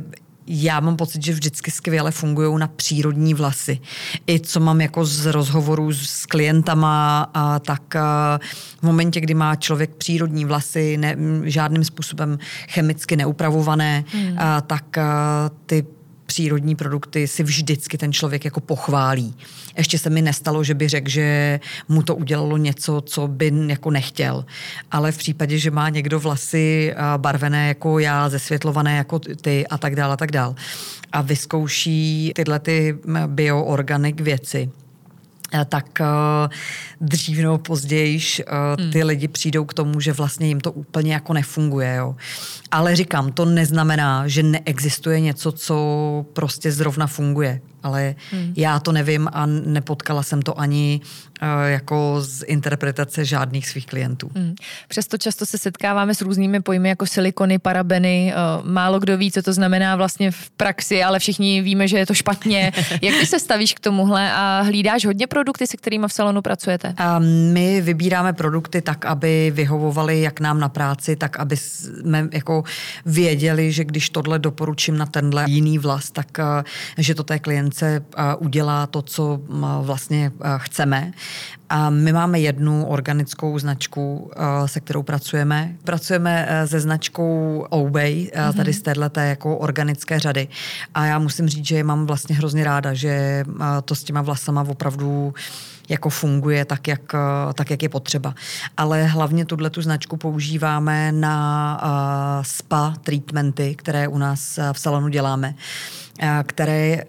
já 0.47 0.79
mám 0.79 0.97
pocit, 0.97 1.23
že 1.23 1.33
vždycky 1.33 1.71
skvěle 1.71 2.11
fungují 2.11 2.59
na 2.59 2.67
přírodní 2.67 3.33
vlasy. 3.33 3.79
I 4.27 4.39
co 4.39 4.59
mám 4.59 4.81
jako 4.81 5.05
z 5.05 5.25
rozhovorů 5.25 5.93
s 5.93 6.25
klientama, 6.25 7.29
a 7.33 7.59
tak 7.59 7.95
a 7.95 8.39
eh, 8.41 8.47
v 8.79 8.83
momentě, 8.83 9.21
kdy 9.21 9.33
má 9.33 9.55
člověk 9.55 9.95
přírodní 9.95 10.45
vlasy, 10.45 10.97
ne, 10.97 11.15
žádným 11.43 11.83
způsobem 11.83 12.37
chemicky 12.69 13.15
neupravované, 13.15 14.03
hmm. 14.07 14.35
a, 14.37 14.61
tak 14.61 14.97
a, 14.97 15.51
ty 15.65 15.85
přírodní 16.33 16.75
produkty 16.75 17.27
si 17.27 17.43
vždycky 17.43 17.97
ten 17.97 18.13
člověk 18.13 18.45
jako 18.45 18.59
pochválí. 18.59 19.35
Ještě 19.77 19.99
se 19.99 20.09
mi 20.09 20.21
nestalo, 20.21 20.63
že 20.63 20.73
by 20.73 20.87
řekl, 20.87 21.09
že 21.09 21.59
mu 21.89 22.03
to 22.03 22.15
udělalo 22.15 22.57
něco, 22.57 23.01
co 23.01 23.27
by 23.27 23.51
jako 23.67 23.91
nechtěl. 23.91 24.45
Ale 24.91 25.11
v 25.11 25.17
případě, 25.17 25.57
že 25.57 25.71
má 25.71 25.89
někdo 25.89 26.19
vlasy 26.19 26.93
barvené 27.17 27.67
jako 27.67 27.99
já, 27.99 28.29
zesvětlované 28.29 28.97
jako 28.97 29.19
ty 29.19 29.67
a 29.67 29.77
tak 29.77 29.95
dále 29.95 30.13
a 30.13 30.17
tak 30.17 30.31
dále 30.31 30.55
a 31.11 31.21
vyzkouší 31.21 32.31
tyhle 32.35 32.59
ty 32.59 32.97
bioorganik 33.27 34.21
věci, 34.21 34.69
tak 35.65 36.01
eh, 36.01 36.05
dřív 37.01 37.37
nebo 37.37 37.57
později 37.57 38.19
eh, 38.39 38.43
hmm. 38.79 38.91
ty 38.91 39.03
lidi 39.03 39.27
přijdou 39.27 39.65
k 39.65 39.73
tomu, 39.73 39.99
že 39.99 40.13
vlastně 40.13 40.47
jim 40.47 40.61
to 40.61 40.71
úplně 40.71 41.13
jako 41.13 41.33
nefunguje. 41.33 41.95
Jo. 41.95 42.15
Ale 42.71 42.95
říkám, 42.95 43.31
to 43.31 43.45
neznamená, 43.45 44.27
že 44.27 44.43
neexistuje 44.43 45.19
něco, 45.19 45.51
co 45.51 46.25
prostě 46.33 46.71
zrovna 46.71 47.07
funguje 47.07 47.61
ale 47.83 48.15
hmm. 48.31 48.53
já 48.57 48.79
to 48.79 48.91
nevím 48.91 49.29
a 49.33 49.45
nepotkala 49.45 50.23
jsem 50.23 50.41
to 50.41 50.59
ani 50.59 51.01
uh, 51.41 51.47
jako 51.65 52.17
z 52.21 52.43
interpretace 52.47 53.25
žádných 53.25 53.69
svých 53.69 53.85
klientů. 53.85 54.29
Hmm. 54.35 54.55
Přesto 54.87 55.17
často 55.17 55.45
se 55.45 55.57
setkáváme 55.57 56.15
s 56.15 56.21
různými 56.21 56.61
pojmy 56.61 56.89
jako 56.89 57.05
silikony, 57.05 57.59
parabeny, 57.59 58.33
uh, 58.33 58.67
málo 58.69 58.99
kdo 58.99 59.17
ví, 59.17 59.31
co 59.31 59.41
to 59.41 59.53
znamená 59.53 59.95
vlastně 59.95 60.31
v 60.31 60.49
praxi, 60.49 61.03
ale 61.03 61.19
všichni 61.19 61.61
víme, 61.61 61.87
že 61.87 61.97
je 61.97 62.05
to 62.05 62.13
špatně. 62.13 62.71
Jak 63.01 63.15
ty 63.19 63.25
se 63.25 63.39
stavíš 63.39 63.73
k 63.73 63.79
tomuhle 63.79 64.31
a 64.33 64.61
hlídáš 64.61 65.05
hodně 65.05 65.27
produkty, 65.27 65.67
se 65.67 65.77
kterými 65.77 66.07
v 66.07 66.13
salonu 66.13 66.41
pracujete? 66.41 66.93
A 66.97 67.19
my 67.53 67.81
vybíráme 67.81 68.33
produkty 68.33 68.81
tak, 68.81 69.05
aby 69.05 69.51
vyhovovaly 69.55 70.21
jak 70.21 70.39
nám 70.39 70.59
na 70.59 70.69
práci, 70.69 71.15
tak 71.15 71.39
aby 71.39 71.57
jsme 71.57 72.27
jako 72.31 72.63
věděli, 73.05 73.71
že 73.71 73.83
když 73.83 74.09
tohle 74.09 74.39
doporučím 74.39 74.97
na 74.97 75.05
tenhle 75.05 75.45
jiný 75.47 75.79
vlas, 75.79 76.11
tak 76.11 76.27
uh, 76.39 76.63
že 76.97 77.15
to 77.15 77.23
té 77.23 77.39
klient 77.39 77.72
konkurence 77.73 78.05
udělá 78.37 78.87
to, 78.87 79.01
co 79.01 79.41
vlastně 79.81 80.31
chceme. 80.57 81.11
A 81.69 81.89
my 81.89 82.13
máme 82.13 82.39
jednu 82.39 82.85
organickou 82.85 83.59
značku, 83.59 84.31
se 84.65 84.79
kterou 84.79 85.03
pracujeme. 85.03 85.75
Pracujeme 85.83 86.47
se 86.65 86.79
značkou 86.79 87.65
Obey, 87.69 88.31
mm-hmm. 88.35 88.53
tady 88.53 88.73
z 88.73 88.81
této 88.81 89.19
jako 89.19 89.57
organické 89.57 90.19
řady. 90.19 90.47
A 90.93 91.05
já 91.05 91.19
musím 91.19 91.47
říct, 91.47 91.65
že 91.65 91.75
je 91.75 91.83
mám 91.83 92.05
vlastně 92.05 92.35
hrozně 92.35 92.63
ráda, 92.63 92.93
že 92.93 93.43
to 93.85 93.95
s 93.95 94.03
těma 94.03 94.21
vlasama 94.21 94.65
opravdu 94.67 95.33
jako 95.89 96.09
funguje 96.09 96.65
tak 96.65 96.87
jak, 96.87 97.01
tak, 97.53 97.69
jak 97.71 97.83
je 97.83 97.89
potřeba. 97.89 98.35
Ale 98.77 99.03
hlavně 99.03 99.45
tuhle 99.45 99.69
tu 99.69 99.81
značku 99.81 100.17
používáme 100.17 101.11
na 101.11 102.41
spa 102.41 102.93
treatmenty, 103.03 103.75
které 103.75 104.07
u 104.07 104.17
nás 104.17 104.59
v 104.73 104.79
salonu 104.79 105.07
děláme, 105.07 105.55
které 106.45 107.03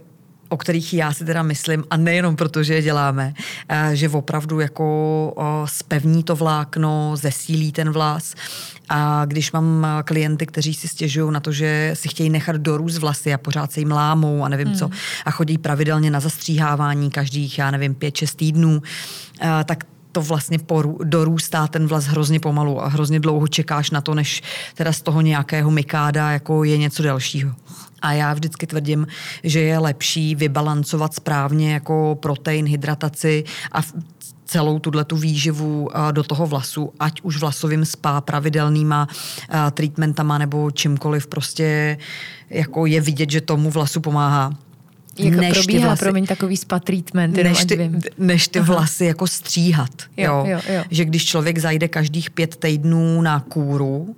o 0.49 0.57
kterých 0.57 0.95
já 0.95 1.13
si 1.13 1.25
teda 1.25 1.43
myslím, 1.43 1.85
a 1.91 1.97
nejenom 1.97 2.37
proto, 2.37 2.63
že 2.63 2.75
je 2.75 2.83
děláme, 2.83 3.35
eh, 3.69 3.91
že 3.93 4.09
opravdu 4.09 4.61
jako 4.61 5.65
spevní 5.65 6.23
to 6.23 6.37
vlákno, 6.37 7.17
zesílí 7.17 7.73
ten 7.73 7.91
vlas. 7.91 8.35
A 8.89 9.25
když 9.25 9.53
mám 9.53 9.87
eh, 9.87 10.03
klienty, 10.03 10.47
kteří 10.47 10.75
si 10.75 10.89
stěžují 10.89 11.33
na 11.33 11.41
to, 11.41 11.53
že 11.53 11.91
si 11.95 12.09
chtějí 12.09 12.31
nechat 12.31 12.57
dorůst 12.57 12.99
vlasy 12.99 13.35
a 13.35 13.39
pořád 13.39 13.73
se 13.73 13.81
jim 13.81 13.91
lámou 13.91 14.45
a 14.45 14.49
nevím 14.49 14.69
hmm. 14.69 14.77
co, 14.77 14.91
a 15.25 15.31
chodí 15.31 15.59
pravidelně 15.59 16.11
na 16.11 16.21
zastříhávání 16.21 17.11
každých, 17.11 17.59
já 17.59 17.71
nevím, 17.71 17.95
pět, 17.95 18.17
šest 18.17 18.35
týdnů, 18.35 18.83
eh, 19.41 19.65
tak 19.65 19.85
to 20.13 20.23
vlastně 20.23 20.59
poru, 20.59 20.99
dorůstá 21.05 21.67
ten 21.67 21.87
vlas 21.87 22.05
hrozně 22.05 22.41
pomalu 22.41 22.83
a 22.83 22.89
hrozně 22.89 23.21
dlouho 23.21 23.49
čekáš 23.49 23.91
na 23.91 24.01
to, 24.01 24.15
než 24.15 24.43
teda 24.75 24.93
z 24.93 25.03
toho 25.03 25.21
nějakého 25.21 25.71
mykáda 25.71 26.31
jako 26.31 26.65
je 26.65 26.79
něco 26.79 27.03
dalšího. 27.03 27.55
A 28.05 28.13
já 28.13 28.35
vždycky 28.35 28.67
tvrdím, 28.67 29.07
že 29.45 29.61
je 29.61 29.79
lepší 29.79 30.35
vybalancovat 30.35 31.15
správně 31.15 31.73
jako 31.73 32.19
protein, 32.21 32.67
hydrataci 32.67 33.45
a 33.73 33.81
celou 34.45 34.79
tuhle 34.79 35.05
tu 35.05 35.17
výživu 35.17 35.91
do 36.13 36.23
toho 36.23 36.47
vlasu, 36.47 36.93
ať 37.01 37.21
už 37.21 37.37
vlasovým 37.41 37.85
spa, 37.85 38.21
pravidelnýma 38.21 39.09
treatmentama 39.71 40.39
nebo 40.39 40.71
čímkoliv, 40.71 41.27
prostě 41.27 41.99
jako 42.51 42.87
je 42.87 43.01
vidět, 43.01 43.31
že 43.31 43.41
tomu 43.41 43.71
vlasu 43.71 44.01
pomáhá. 44.01 44.53
Jak 45.19 45.35
než 45.35 45.53
probíhá, 45.53 45.87
vlasy, 45.87 46.05
promiň, 46.05 46.27
takový 46.27 46.57
spa 46.57 46.79
treatment, 46.79 47.37
než 47.37 47.65
ty, 47.65 47.91
než 48.19 48.49
ty 48.49 48.61
vlasy 48.61 49.05
jako 49.05 49.27
stříhat. 49.27 49.91
Jo, 50.17 50.35
jo. 50.35 50.45
Jo, 50.47 50.61
jo. 50.75 50.85
Že 50.91 51.05
když 51.05 51.25
člověk 51.25 51.59
zajde 51.59 51.89
každých 51.89 52.31
pět 52.31 52.57
týdnů 52.57 53.23
na 53.23 53.41
kůru, 53.41 54.17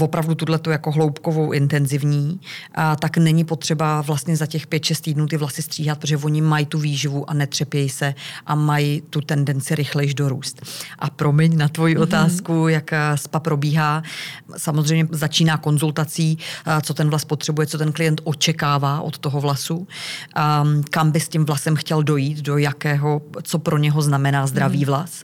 opravdu 0.00 0.34
tuhle 0.34 0.60
jako 0.68 0.90
hloubkovou, 0.90 1.52
intenzivní, 1.52 2.40
a 2.74 2.96
tak 2.96 3.16
není 3.16 3.44
potřeba 3.44 4.00
vlastně 4.00 4.36
za 4.36 4.46
těch 4.46 4.68
5-6 4.68 5.00
týdnů 5.00 5.26
ty 5.26 5.36
vlasy 5.36 5.62
stříhat, 5.62 5.98
protože 5.98 6.16
oni 6.16 6.42
mají 6.42 6.66
tu 6.66 6.78
výživu 6.78 7.30
a 7.30 7.34
netřepějí 7.34 7.88
se 7.88 8.14
a 8.46 8.54
mají 8.54 9.02
tu 9.10 9.20
tendenci 9.20 9.74
rychlejš 9.74 10.14
dorůst. 10.14 10.62
A 10.98 11.10
promiň 11.10 11.56
na 11.56 11.68
tvoji 11.68 11.96
mm-hmm. 11.96 12.02
otázku, 12.02 12.68
jak 12.68 12.92
eh, 12.92 12.98
spa 13.14 13.40
probíhá. 13.40 14.02
Samozřejmě 14.56 15.08
začíná 15.10 15.56
konzultací, 15.56 16.38
eh, 16.66 16.80
co 16.82 16.94
ten 16.94 17.10
vlas 17.10 17.24
potřebuje, 17.24 17.66
co 17.66 17.78
ten 17.78 17.92
klient 17.92 18.20
očekává 18.24 19.00
od 19.00 19.18
toho 19.18 19.40
vlasu, 19.40 19.86
ehm, 20.36 20.82
kam 20.90 21.10
by 21.10 21.20
s 21.20 21.28
tím 21.28 21.44
vlasem 21.44 21.76
chtěl 21.76 22.02
dojít, 22.02 22.38
do 22.38 22.58
jakého, 22.58 23.22
co 23.42 23.58
pro 23.58 23.78
něho 23.78 24.02
znamená 24.02 24.46
zdravý 24.46 24.82
mm-hmm. 24.82 24.86
vlas. 24.86 25.22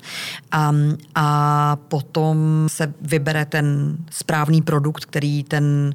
A, 0.51 0.69
ehm, 0.69 0.97
a 1.15 1.77
potom 1.89 2.67
se 2.71 2.95
vybere 3.01 3.45
ten 3.45 3.97
správný 4.11 4.50
správný 4.51 4.63
produkt, 4.63 5.05
který 5.05 5.45
ten 5.45 5.95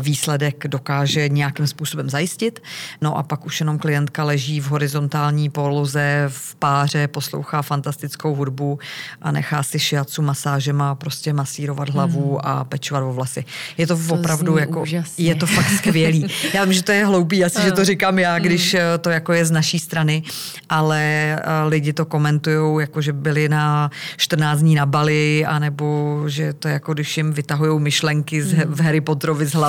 výsledek 0.00 0.66
dokáže 0.66 1.28
nějakým 1.28 1.66
způsobem 1.66 2.10
zajistit. 2.10 2.62
No 3.00 3.18
a 3.18 3.22
pak 3.22 3.46
už 3.46 3.60
jenom 3.60 3.78
klientka 3.78 4.24
leží 4.24 4.60
v 4.60 4.66
horizontální 4.66 5.50
poloze 5.50 6.24
v 6.28 6.54
páře, 6.54 7.08
poslouchá 7.08 7.62
fantastickou 7.62 8.34
hudbu 8.34 8.78
a 9.22 9.30
nechá 9.30 9.62
si 9.62 9.78
šiacu 9.78 10.22
masážema 10.22 10.94
prostě 10.94 11.32
masírovat 11.32 11.88
hlavu 11.88 12.30
hmm. 12.30 12.40
a 12.42 12.64
pečovat 12.64 13.00
o 13.00 13.12
vlasy. 13.12 13.44
Je 13.78 13.86
to, 13.86 13.96
to 13.96 14.14
opravdu 14.14 14.58
jako, 14.58 14.82
úžasně. 14.82 15.24
je 15.24 15.34
to 15.34 15.46
fakt 15.46 15.68
skvělý. 15.68 16.26
Já 16.54 16.64
vím, 16.64 16.72
že 16.72 16.82
to 16.82 16.92
je 16.92 17.06
hloupý, 17.06 17.44
asi, 17.44 17.62
že 17.62 17.72
to 17.72 17.84
říkám 17.84 18.18
já, 18.18 18.38
když 18.38 18.74
hmm. 18.74 18.82
to 19.00 19.10
jako 19.10 19.32
je 19.32 19.44
z 19.44 19.50
naší 19.50 19.78
strany, 19.78 20.22
ale 20.68 21.02
eh, 21.02 21.68
lidi 21.68 21.92
to 21.92 22.04
komentují, 22.04 22.80
jako 22.80 23.02
že 23.02 23.12
byli 23.12 23.48
na 23.48 23.90
14 24.16 24.58
dní 24.58 24.74
na 24.74 24.86
Bali, 24.86 25.44
anebo 25.46 26.22
že 26.26 26.52
to 26.52 26.68
je 26.68 26.74
jako 26.74 26.94
když 26.94 27.16
jim 27.16 27.32
vytahují 27.32 27.80
myšlenky 27.80 28.42
z, 28.42 28.52
hmm. 28.52 28.74
v 28.74 28.80
Harry 28.80 29.00
Potterovi 29.00 29.46
z 29.46 29.52
hlavy 29.52 29.65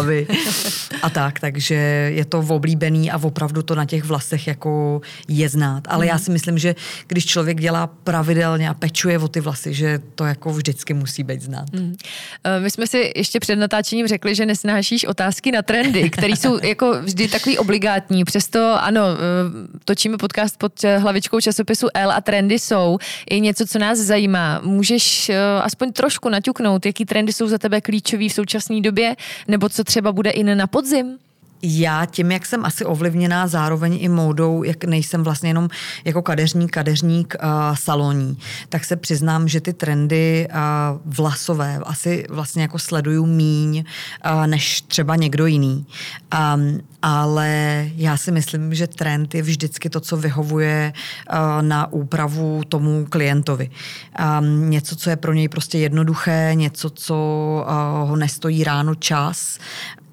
a 1.02 1.10
tak, 1.10 1.40
takže 1.40 1.76
je 2.16 2.26
to 2.26 2.40
oblíbený 2.40 3.12
a 3.12 3.18
opravdu 3.18 3.62
to 3.64 3.76
na 3.76 3.86
těch 3.86 4.04
vlasech 4.04 4.48
jako 4.48 5.02
je 5.28 5.50
znát. 5.50 5.84
Ale 5.88 6.06
hmm. 6.06 6.10
já 6.10 6.18
si 6.18 6.32
myslím, 6.32 6.58
že 6.58 6.76
když 7.08 7.26
člověk 7.26 7.62
dělá 7.62 7.88
pravidelně 7.88 8.70
a 8.70 8.74
pečuje 8.74 9.20
o 9.20 9.28
ty 9.28 9.40
vlasy, 9.40 9.74
že 9.74 10.00
to 10.16 10.26
jako 10.26 10.54
vždycky 10.54 10.94
musí 10.94 11.24
být 11.24 11.42
znát. 11.42 11.66
Hmm. 11.74 11.96
My 12.60 12.72
jsme 12.72 12.88
si 12.88 13.12
ještě 13.16 13.40
před 13.40 13.56
natáčením 13.56 14.08
řekli, 14.08 14.36
že 14.36 14.46
nesnášíš 14.46 15.06
otázky 15.06 15.52
na 15.52 15.62
trendy, 15.62 16.10
které 16.10 16.34
jsou 16.34 16.60
jako 16.64 17.02
vždy 17.02 17.28
takový 17.28 17.58
obligátní. 17.58 18.26
Přesto 18.26 18.84
ano, 18.84 19.02
eh, 19.02 19.78
točíme 19.86 20.18
podcast 20.18 20.58
pod 20.58 20.84
eh, 20.84 20.98
hlavičkou 20.98 21.42
časopisu 21.42 21.88
L 21.94 22.12
a 22.12 22.22
trendy 22.22 22.60
jsou 22.60 22.98
i 23.30 23.42
něco, 23.42 23.66
co 23.66 23.80
nás 23.80 24.00
zajímá. 24.00 24.62
Můžeš 24.64 25.32
aspoň 25.62 25.92
trošku 25.92 26.30
naťuknout, 26.30 26.86
jaký 26.86 27.06
trendy 27.06 27.34
jsou 27.34 27.48
za 27.48 27.58
tebe 27.58 27.82
klíčový 27.82 28.30
v 28.30 28.34
současné 28.34 28.82
době, 28.82 29.16
nebo 29.48 29.70
co 29.70 29.84
třeba 29.88 30.12
bude 30.12 30.30
i 30.30 30.44
na 30.44 30.68
podzim? 30.68 31.20
Já 31.62 32.06
tím, 32.06 32.32
jak 32.32 32.46
jsem 32.46 32.66
asi 32.66 32.86
ovlivněná 32.86 33.48
zároveň 33.48 33.98
i 34.02 34.10
módou, 34.10 34.64
jak 34.64 34.84
nejsem 34.84 35.24
vlastně 35.24 35.50
jenom 35.50 35.70
jako 36.06 36.22
kadeřník, 36.22 36.72
kadeřník 36.72 37.36
uh, 37.44 37.76
saloní, 37.76 38.38
tak 38.70 38.86
se 38.86 38.96
přiznám, 38.96 39.48
že 39.48 39.62
ty 39.62 39.74
trendy 39.74 40.48
uh, 40.50 40.58
vlasové 41.06 41.80
asi 41.84 42.26
vlastně 42.30 42.62
jako 42.62 42.80
sleduju 42.80 43.26
míň 43.26 43.84
uh, 44.26 44.48
než 44.48 44.82
třeba 44.82 45.16
někdo 45.16 45.46
jiný. 45.46 45.86
Um, 46.56 46.80
ale 47.02 47.86
já 47.96 48.18
si 48.18 48.32
myslím, 48.32 48.74
že 48.74 48.88
trend 48.88 49.36
je 49.36 49.42
vždycky 49.42 49.90
to, 49.90 50.00
co 50.00 50.18
vyhovuje 50.18 50.94
uh, 50.94 51.38
na 51.62 51.94
úpravu 51.94 52.62
tomu 52.70 53.06
klientovi. 53.10 53.70
Um, 54.40 54.70
něco, 54.70 54.96
co 54.96 55.10
je 55.10 55.16
pro 55.16 55.34
něj 55.34 55.50
prostě 55.50 55.78
jednoduché, 55.78 56.52
něco, 56.54 56.90
co 56.90 57.16
uh, 57.68 58.10
ho 58.10 58.16
nestojí 58.16 58.64
ráno 58.64 58.96
čas 58.96 59.60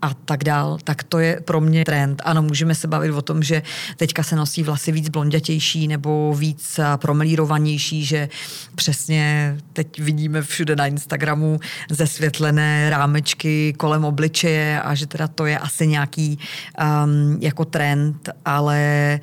a 0.05 0.15
tak 0.25 0.45
dál, 0.45 0.79
tak 0.85 1.03
to 1.03 1.19
je 1.19 1.41
pro 1.41 1.61
mě 1.61 1.85
trend. 1.85 2.23
Ano, 2.25 2.43
můžeme 2.43 2.75
se 2.75 2.89
bavit 2.89 3.11
o 3.11 3.23
tom, 3.23 3.43
že 3.43 3.63
teďka 3.97 4.23
se 4.23 4.37
nosí 4.37 4.63
vlasy 4.63 4.93
víc 4.93 5.09
blondětější 5.09 5.89
nebo 5.89 6.35
víc 6.39 6.81
promelírovanější, 6.97 8.05
že 8.05 8.29
přesně 8.75 9.57
teď 9.73 10.01
vidíme 10.01 10.43
všude 10.43 10.77
na 10.77 10.87
Instagramu 10.87 11.61
zesvětlené 11.91 12.91
rámečky 12.91 13.73
kolem 13.73 14.05
obličeje 14.05 14.83
a 14.83 14.95
že 14.95 15.07
teda 15.07 15.29
to 15.29 15.47
je 15.47 15.59
asi 15.59 15.87
nějaký 15.87 16.39
um, 16.39 17.39
jako 17.41 17.65
trend, 17.65 18.29
ale 18.45 19.21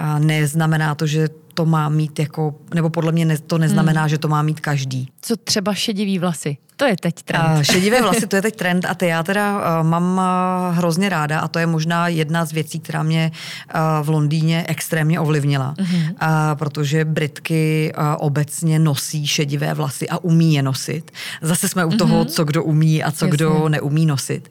uh, 0.00 0.20
neznamená 0.20 0.94
to, 0.94 1.06
že 1.06 1.28
to 1.60 1.66
má 1.66 1.88
mít 1.88 2.18
jako, 2.18 2.54
nebo 2.74 2.90
podle 2.90 3.12
mě 3.12 3.24
ne, 3.24 3.38
to 3.38 3.58
neznamená, 3.58 4.00
hmm. 4.00 4.08
že 4.08 4.18
to 4.18 4.28
má 4.28 4.42
mít 4.42 4.60
každý. 4.60 5.08
Co 5.22 5.36
třeba 5.36 5.74
šedivý 5.74 6.18
vlasy? 6.18 6.56
To 6.76 6.84
je 6.84 6.96
teď 6.96 7.22
trend. 7.22 7.44
Uh, 7.56 7.62
šedivé 7.62 8.02
vlasy, 8.02 8.26
to 8.26 8.36
je 8.36 8.42
teď 8.42 8.56
trend 8.56 8.84
a 8.84 8.94
ty 8.94 9.06
já 9.06 9.22
teda 9.22 9.58
uh, 9.58 9.88
mám 9.88 10.12
uh, 10.12 10.76
hrozně 10.76 11.08
ráda 11.08 11.40
a 11.40 11.48
to 11.48 11.58
je 11.58 11.66
možná 11.66 12.08
jedna 12.08 12.44
z 12.44 12.52
věcí, 12.52 12.80
která 12.80 13.02
mě 13.02 13.30
uh, 13.74 13.80
v 14.06 14.08
Londýně 14.08 14.64
extrémně 14.68 15.20
ovlivnila, 15.20 15.74
uh-huh. 15.74 16.10
uh, 16.10 16.58
protože 16.58 17.04
Britky 17.04 17.92
uh, 17.98 18.04
obecně 18.18 18.78
nosí 18.78 19.26
šedivé 19.26 19.74
vlasy 19.74 20.08
a 20.08 20.18
umí 20.18 20.54
je 20.54 20.62
nosit. 20.62 21.10
Zase 21.42 21.68
jsme 21.68 21.84
u 21.84 21.90
toho, 21.90 22.24
uh-huh. 22.24 22.28
co 22.28 22.44
kdo 22.44 22.64
umí 22.64 23.02
a 23.02 23.10
co 23.10 23.24
Jasně. 23.24 23.36
kdo 23.36 23.68
neumí 23.68 24.06
nosit. 24.06 24.50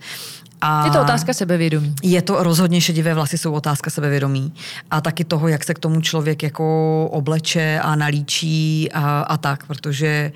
A 0.62 0.86
je 0.86 0.92
to 0.92 1.02
otázka 1.02 1.34
sebevědomí. 1.34 1.96
Je 2.04 2.22
to 2.22 2.44
rozhodně 2.44 2.82
šedivé 2.82 3.14
vlasy 3.14 3.38
jsou 3.38 3.54
otázka 3.54 3.90
sebevědomí. 3.90 4.54
A 4.92 5.02
taky 5.02 5.24
toho, 5.24 5.48
jak 5.48 5.64
se 5.64 5.74
k 5.74 5.80
tomu 5.80 6.02
člověk 6.02 6.44
jako 6.44 7.08
obleče 7.12 7.80
a 7.84 7.96
nalíčí 7.96 8.92
a, 8.92 9.20
a 9.22 9.38
tak, 9.38 9.66
protože 9.66 10.32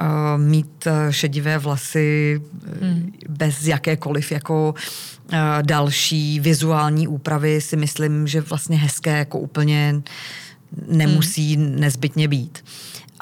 uh, 0.00 0.06
mít 0.42 0.88
šedivé 1.10 1.58
vlasy 1.58 2.40
hmm. 2.80 3.12
bez 3.28 3.66
jakékoliv 3.66 4.32
jako 4.32 4.74
uh, 4.74 5.38
další 5.62 6.40
vizuální 6.40 7.08
úpravy 7.08 7.60
si 7.60 7.76
myslím, 7.76 8.26
že 8.26 8.40
vlastně 8.40 8.76
hezké 8.76 9.18
jako 9.18 9.38
úplně 9.38 10.02
nemusí 10.88 11.56
hmm. 11.56 11.80
nezbytně 11.80 12.28
být 12.28 12.64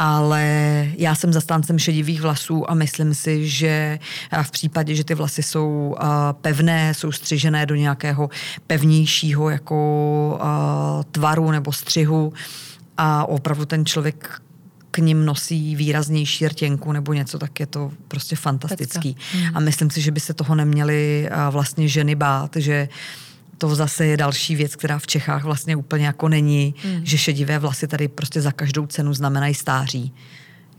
ale 0.04 0.86
já 0.98 1.14
jsem 1.14 1.32
zastáncem 1.32 1.78
šedivých 1.78 2.20
vlasů 2.20 2.70
a 2.70 2.74
myslím 2.74 3.14
si, 3.14 3.48
že 3.48 3.98
v 4.42 4.50
případě, 4.50 4.94
že 4.94 5.04
ty 5.04 5.14
vlasy 5.14 5.42
jsou 5.42 5.96
pevné, 6.40 6.94
jsou 6.94 7.12
střižené 7.12 7.66
do 7.66 7.74
nějakého 7.74 8.30
pevnějšího 8.66 9.50
jako 9.50 10.38
tvaru 11.10 11.50
nebo 11.50 11.72
střihu 11.72 12.32
a 12.96 13.28
opravdu 13.28 13.64
ten 13.64 13.86
člověk 13.86 14.42
k 14.90 14.98
ním 14.98 15.24
nosí 15.24 15.76
výraznější 15.76 16.48
rtěnku 16.48 16.92
nebo 16.92 17.12
něco, 17.12 17.38
tak 17.38 17.60
je 17.60 17.66
to 17.66 17.90
prostě 18.08 18.36
fantastický. 18.36 19.16
Hmm. 19.32 19.56
A 19.56 19.60
myslím 19.60 19.90
si, 19.90 20.00
že 20.00 20.10
by 20.10 20.20
se 20.20 20.34
toho 20.34 20.54
neměly 20.54 21.28
vlastně 21.50 21.88
ženy 21.88 22.14
bát, 22.14 22.56
že 22.56 22.88
uh, 22.90 23.31
to 23.62 23.74
zase 23.74 24.06
je 24.06 24.16
další 24.16 24.56
věc, 24.56 24.76
která 24.76 24.98
v 24.98 25.06
Čechách 25.06 25.44
vlastně 25.44 25.76
úplně 25.76 26.06
jako 26.06 26.28
není, 26.28 26.74
hmm. 26.82 27.00
že 27.06 27.18
šedivé 27.18 27.58
vlasy 27.58 27.88
tady 27.88 28.08
prostě 28.08 28.40
za 28.40 28.52
každou 28.52 28.86
cenu 28.86 29.14
znamenají 29.14 29.54
stáří. 29.54 30.12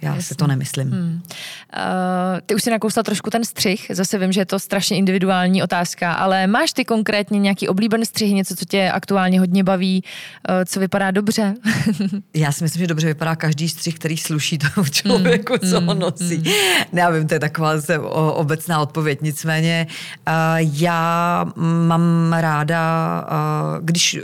Já 0.04 0.10
Jasně. 0.10 0.24
si 0.24 0.36
to 0.36 0.48
nemyslím. 0.48 0.92
Hmm. 0.92 1.13
Uh, 1.13 2.39
ty 2.46 2.56
už 2.56 2.63
si 2.63 2.72
nakousla 2.72 3.04
trošku 3.04 3.30
ten 3.30 3.46
střih, 3.46 3.92
zase 3.94 4.18
vím, 4.18 4.32
že 4.32 4.42
je 4.42 4.46
to 4.46 4.60
strašně 4.60 4.98
individuální 4.98 5.63
otázka, 5.63 6.13
ale 6.13 6.48
máš 6.48 6.74
ty 6.74 6.86
konkrétně 6.86 7.39
nějaký 7.39 7.68
oblíbený 7.68 8.06
střih, 8.06 8.34
něco, 8.34 8.56
co 8.56 8.66
tě 8.66 8.92
aktuálně 8.92 9.39
hodně 9.39 9.63
baví, 9.63 10.04
uh, 10.50 10.56
co 10.66 10.80
vypadá 10.80 11.12
dobře? 11.12 11.54
Já 12.34 12.52
si 12.52 12.63
myslím, 12.63 12.80
že 12.80 12.88
dobře 12.88 13.08
vypadá 13.08 13.36
každý 13.36 13.70
střih, 13.70 13.96
který 13.96 14.18
sluší 14.18 14.58
tomu 14.58 14.88
člověku, 14.92 15.54
hmm. 15.62 15.72
co 15.72 15.82
ho 15.82 15.92
hmm. 15.92 16.00
nosí. 16.00 16.36
Hmm. 16.36 17.00
Já 17.00 17.10
vím, 17.10 17.28
to 17.28 17.34
je 17.34 17.39
taková 17.39 17.82
se 17.82 18.00
obecná 18.00 18.80
odpověď, 18.80 19.22
nicméně 19.22 19.88
uh, 20.28 20.34
já 20.60 21.46
mám 21.88 22.34
ráda, 22.34 22.84
uh, 23.32 23.86
když 23.86 24.20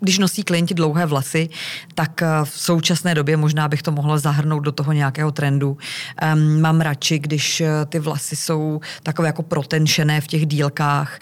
když 0.00 0.18
nosí 0.18 0.42
klienti 0.42 0.74
dlouhé 0.74 1.06
vlasy, 1.06 1.48
tak 1.94 2.22
eh, 2.22 2.26
v 2.44 2.60
současné 2.60 3.14
době 3.14 3.36
možná 3.36 3.68
bych 3.68 3.82
to 3.82 3.92
mohla 3.92 4.18
zahrnout 4.18 4.64
do 4.64 4.72
toho 4.72 4.92
nějakého 4.92 5.32
trendu. 5.32 5.78
Um, 6.34 6.60
mám 6.60 6.80
radši, 6.80 7.18
když 7.18 7.60
eh, 7.60 7.70
ty 7.88 7.98
vlasy 7.98 8.36
jsou 8.36 8.80
takové 9.02 9.28
jako 9.28 9.42
protenšené 9.42 10.20
v 10.20 10.26
těch 10.26 10.46
dílkách 10.46 11.18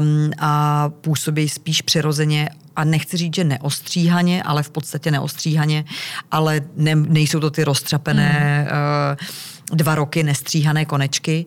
um, 0.00 0.30
a 0.38 0.88
působí 0.88 1.48
spíš 1.48 1.82
přirozeně 1.82 2.48
a 2.76 2.84
nechci 2.84 3.16
říct, 3.16 3.34
že 3.34 3.44
neostříhaně, 3.44 4.42
ale 4.42 4.62
v 4.62 4.70
podstatě 4.70 5.10
neostříhaně, 5.10 5.84
ale 6.30 6.60
ne, 6.76 6.94
nejsou 6.94 7.40
to 7.40 7.50
ty 7.50 7.64
roztřapené 7.64 8.68
mm. 8.70 8.78
uh, 9.12 9.48
dva 9.72 9.94
roky 9.94 10.22
nestříhané 10.22 10.84
konečky. 10.84 11.46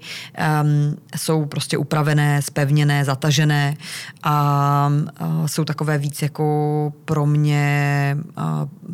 Um, 0.62 0.98
jsou 1.18 1.46
prostě 1.46 1.78
upravené, 1.78 2.42
spevněné, 2.42 3.06
zatažené 3.06 3.76
a 4.24 4.92
uh, 5.22 5.46
jsou 5.46 5.64
takové 5.64 5.98
víc 5.98 6.22
jako 6.22 6.94
pro 7.06 7.26
mě, 7.26 8.18
uh, 8.38 8.44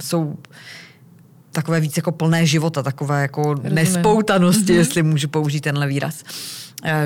jsou 0.01 0.35
takové 1.51 1.79
víc 1.79 1.97
jako 1.97 2.11
plné 2.11 2.45
života, 2.45 2.83
takové 2.83 3.21
jako 3.21 3.41
Rozumím. 3.41 3.75
nespoutanosti, 3.75 4.73
mm-hmm. 4.73 4.77
jestli 4.77 5.03
můžu 5.03 5.27
použít 5.27 5.61
tenhle 5.61 5.87
výraz 5.87 6.23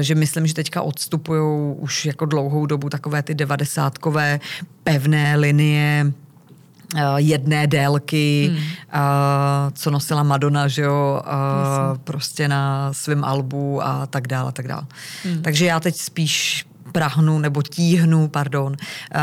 že 0.01 0.15
myslím, 0.15 0.47
že 0.47 0.53
teďka 0.53 0.81
odstupují 0.81 1.75
už 1.75 2.05
jako 2.05 2.25
dlouhou 2.25 2.65
dobu 2.65 2.89
takové 2.89 3.23
ty 3.23 3.35
devadesátkové 3.35 4.39
pevné 4.83 5.35
linie, 5.35 6.11
jedné 7.17 7.67
délky, 7.67 8.47
hmm. 8.49 8.57
uh, 8.57 8.63
co 9.73 9.91
nosila 9.91 10.23
Madonna, 10.23 10.67
že 10.67 10.81
jo, 10.81 11.21
uh, 11.25 11.97
prostě 11.97 12.47
na 12.47 12.93
svém 12.93 13.23
albu 13.23 13.83
a 13.83 14.05
tak 14.05 14.27
dále, 14.27 14.49
a 14.49 14.51
tak 14.51 14.67
dále. 14.67 14.83
Hmm. 15.23 15.41
Takže 15.41 15.65
já 15.65 15.79
teď 15.79 15.95
spíš 15.95 16.65
prahnu 16.91 17.39
nebo 17.39 17.61
tíhnu, 17.61 18.27
pardon, 18.27 18.75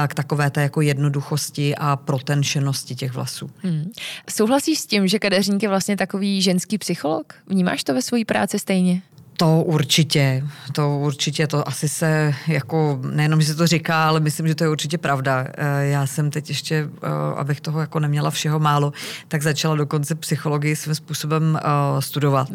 k 0.07 0.15
takové 0.15 0.51
té 0.51 0.63
jako 0.63 0.81
jednoduchosti 0.81 1.77
a 1.77 1.97
protenšenosti 1.97 2.95
těch 2.95 3.13
vlasů. 3.13 3.51
Hmm. 3.63 3.93
Souhlasíš 4.31 4.79
s 4.79 4.87
tím, 4.87 5.09
že 5.09 5.19
kadeřník 5.19 5.63
je 5.63 5.69
vlastně 5.69 5.97
takový 5.97 6.43
ženský 6.43 6.79
psycholog? 6.79 7.35
Vnímáš 7.47 7.85
to 7.85 7.95
ve 7.95 8.03
své 8.03 8.25
práci 8.25 8.59
stejně? 8.59 9.03
To 9.39 9.63
určitě, 9.63 10.45
to 10.73 10.99
určitě, 10.99 11.47
to 11.47 11.69
asi 11.69 11.89
se 11.89 12.35
jako, 12.49 13.01
nejenom, 13.11 13.41
že 13.41 13.47
se 13.47 13.55
to 13.55 13.67
říká, 13.67 14.09
ale 14.09 14.21
myslím, 14.21 14.49
že 14.49 14.55
to 14.55 14.65
je 14.65 14.71
určitě 14.71 14.99
pravda. 14.99 15.47
Eh, 15.57 15.87
já 15.87 16.07
jsem 16.07 16.31
teď 16.31 16.49
ještě, 16.49 16.89
eh, 17.03 17.09
abych 17.37 17.61
toho 17.61 17.81
jako 17.81 18.01
neměla 18.01 18.31
všeho 18.31 18.59
málo, 18.59 18.93
tak 19.29 19.43
začala 19.43 19.77
dokonce 19.77 20.15
psychologii 20.15 20.77
svým 20.77 20.95
způsobem 20.95 21.59
eh, 21.63 22.03
studovat. 22.03 22.49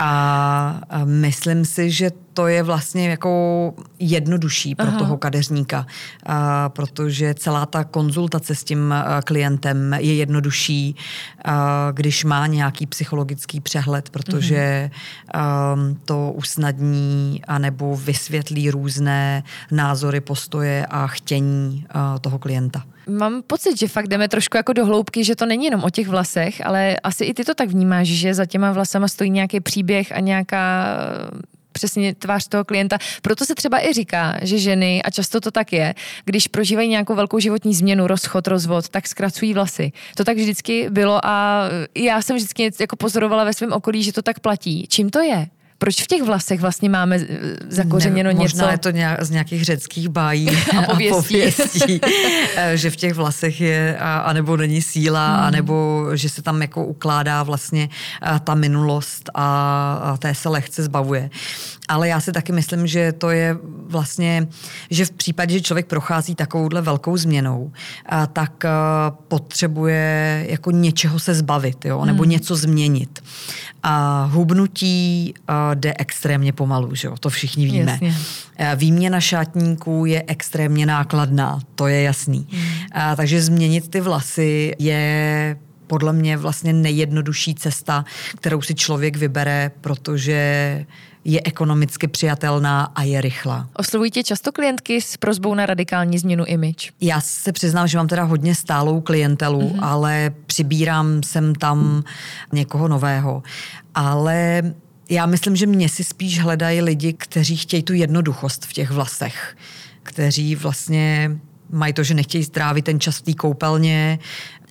A 0.00 0.80
myslím 1.04 1.64
si, 1.64 1.90
že 1.90 2.10
to 2.36 2.46
je 2.46 2.62
vlastně 2.62 3.08
jako 3.08 3.74
jednodušší 3.98 4.74
pro 4.74 4.86
Aha. 4.86 4.98
toho 4.98 5.16
kadeřníka, 5.16 5.86
a, 6.26 6.68
protože 6.68 7.34
celá 7.34 7.66
ta 7.66 7.84
konzultace 7.84 8.54
s 8.54 8.64
tím 8.64 8.94
klientem 9.24 9.94
je 9.98 10.14
jednodušší, 10.14 10.96
a, 11.44 11.88
když 11.92 12.24
má 12.24 12.46
nějaký 12.46 12.86
psychologický 12.86 13.60
přehled, 13.60 14.10
protože 14.10 14.90
a, 15.34 15.76
to 16.04 16.32
usnadní 16.34 17.40
anebo 17.48 17.96
vysvětlí 17.96 18.70
různé 18.70 19.42
názory, 19.70 20.20
postoje 20.20 20.86
a 20.86 21.06
chtění 21.06 21.86
a, 21.90 22.18
toho 22.18 22.38
klienta. 22.38 22.82
Mám 23.18 23.42
pocit, 23.46 23.78
že 23.78 23.88
fakt 23.88 24.08
jdeme 24.08 24.28
trošku 24.28 24.56
jako 24.56 24.72
do 24.72 24.86
hloubky, 24.86 25.24
že 25.24 25.36
to 25.36 25.46
není 25.46 25.64
jenom 25.64 25.84
o 25.84 25.90
těch 25.90 26.08
vlasech, 26.08 26.66
ale 26.66 26.96
asi 27.02 27.24
i 27.24 27.34
ty 27.34 27.44
to 27.44 27.54
tak 27.54 27.68
vnímáš, 27.68 28.08
že 28.08 28.34
za 28.34 28.46
těma 28.46 28.72
vlasama 28.72 29.08
stojí 29.08 29.30
nějaký 29.30 29.60
příběh 29.60 30.12
a 30.12 30.20
nějaká 30.20 30.86
přesně 31.76 32.14
tvář 32.14 32.48
toho 32.48 32.64
klienta. 32.64 32.98
Proto 33.22 33.44
se 33.44 33.54
třeba 33.54 33.86
i 33.86 33.92
říká, 33.92 34.38
že 34.42 34.58
ženy, 34.58 35.02
a 35.02 35.10
často 35.10 35.40
to 35.40 35.50
tak 35.50 35.72
je, 35.72 35.94
když 36.24 36.48
prožívají 36.48 36.88
nějakou 36.88 37.14
velkou 37.14 37.38
životní 37.38 37.74
změnu, 37.74 38.06
rozchod, 38.06 38.48
rozvod, 38.48 38.88
tak 38.88 39.06
zkracují 39.06 39.54
vlasy. 39.54 39.92
To 40.16 40.24
tak 40.24 40.36
vždycky 40.36 40.90
bylo 40.90 41.20
a 41.26 41.64
já 41.94 42.22
jsem 42.22 42.36
vždycky 42.36 42.70
jako 42.80 42.96
pozorovala 42.96 43.44
ve 43.44 43.52
svém 43.52 43.72
okolí, 43.72 44.02
že 44.02 44.12
to 44.12 44.22
tak 44.22 44.40
platí. 44.40 44.86
Čím 44.88 45.10
to 45.10 45.20
je? 45.20 45.46
Proč 45.78 46.02
v 46.02 46.06
těch 46.06 46.22
vlasech 46.22 46.60
vlastně 46.60 46.88
máme 46.88 47.16
eh, 47.16 47.26
zakořeněno 47.68 48.28
ne, 48.28 48.34
něco? 48.34 48.56
Možná 48.56 48.70
je 48.70 48.78
to 48.78 48.90
nějak, 48.90 49.22
z 49.22 49.30
nějakých 49.30 49.64
řeckých 49.64 50.08
bájí 50.08 50.48
A 50.78 50.82
pověstí. 50.82 51.12
a 51.12 51.16
pověstí 51.16 52.00
eh, 52.56 52.76
že 52.76 52.90
v 52.90 52.96
těch 52.96 53.14
vlasech 53.14 53.60
je, 53.60 53.96
a, 53.98 54.18
anebo 54.18 54.56
není 54.56 54.82
síla, 54.82 55.36
hmm. 55.36 55.44
anebo 55.44 56.06
že 56.14 56.28
se 56.28 56.42
tam 56.42 56.62
jako 56.62 56.84
ukládá 56.84 57.42
vlastně 57.42 57.88
a, 58.22 58.38
ta 58.38 58.54
minulost 58.54 59.30
a, 59.34 59.44
a 60.02 60.16
té 60.16 60.34
se 60.34 60.48
lehce 60.48 60.82
zbavuje. 60.82 61.30
Ale 61.88 62.08
já 62.08 62.20
si 62.20 62.32
taky 62.32 62.52
myslím, 62.52 62.86
že 62.86 63.12
to 63.12 63.30
je 63.30 63.56
vlastně, 63.88 64.48
že 64.90 65.04
v 65.04 65.10
případě, 65.10 65.54
že 65.54 65.60
člověk 65.60 65.86
prochází 65.86 66.34
takovouhle 66.34 66.82
velkou 66.82 67.16
změnou, 67.16 67.72
a, 68.06 68.26
tak 68.26 68.64
a, 68.64 68.70
potřebuje 69.28 70.46
jako 70.48 70.70
něčeho 70.70 71.18
se 71.18 71.34
zbavit, 71.34 71.84
jo, 71.84 72.04
nebo 72.04 72.22
Hmm. 72.22 72.30
něco 72.30 72.56
změnit. 72.56 73.22
A 73.82 74.24
hubnutí 74.32 75.34
a, 75.48 75.74
jde 75.74 75.94
extrémně 75.98 76.52
pomalu, 76.52 76.94
že 76.94 77.08
jo, 77.08 77.14
to 77.20 77.28
všichni 77.28 77.64
víme. 77.66 77.92
Jasně. 77.92 78.16
A 78.70 78.74
Výměna 78.74 79.20
šátníků 79.20 80.06
je 80.06 80.24
extrémně 80.26 80.86
nákladná, 80.86 81.58
to 81.74 81.86
je 81.86 82.02
jasný. 82.02 82.48
Hmm. 82.52 82.62
A, 82.92 83.16
takže 83.16 83.42
změnit 83.42 83.88
ty 83.88 84.00
vlasy 84.00 84.74
je 84.78 85.56
podle 85.86 86.12
mě 86.12 86.36
vlastně 86.36 86.72
nejjednodušší 86.72 87.54
cesta, 87.54 88.04
kterou 88.36 88.62
si 88.62 88.74
člověk 88.74 89.16
vybere, 89.16 89.70
protože 89.80 90.84
je 91.28 91.40
ekonomicky 91.44 92.08
přijatelná 92.08 92.92
a 92.94 93.02
je 93.02 93.20
rychlá. 93.20 93.68
Oslovují 93.76 94.10
tě 94.10 94.24
často 94.24 94.52
klientky 94.52 95.00
s 95.00 95.16
prozbou 95.16 95.54
na 95.54 95.66
radikální 95.66 96.18
změnu 96.18 96.44
image? 96.44 96.92
Já 97.00 97.20
se 97.20 97.52
přiznám, 97.52 97.88
že 97.88 97.98
mám 97.98 98.08
teda 98.08 98.22
hodně 98.22 98.54
stálou 98.54 99.00
klientelu, 99.00 99.60
mm-hmm. 99.60 99.78
ale 99.84 100.30
přibírám 100.46 101.22
sem 101.22 101.54
tam 101.54 102.04
někoho 102.52 102.88
nového. 102.88 103.42
Ale 103.94 104.62
já 105.10 105.26
myslím, 105.26 105.56
že 105.56 105.66
mě 105.66 105.88
si 105.88 106.04
spíš 106.04 106.40
hledají 106.40 106.82
lidi, 106.82 107.12
kteří 107.12 107.56
chtějí 107.56 107.82
tu 107.82 107.92
jednoduchost 107.92 108.66
v 108.66 108.72
těch 108.72 108.90
vlasech, 108.90 109.56
kteří 110.02 110.54
vlastně 110.54 111.30
mají 111.70 111.92
to, 111.92 112.02
že 112.02 112.14
nechtějí 112.14 112.44
strávit 112.44 112.84
ten 112.84 113.00
čas 113.00 113.18
v 113.18 113.22
té 113.22 113.34
koupelně 113.34 114.18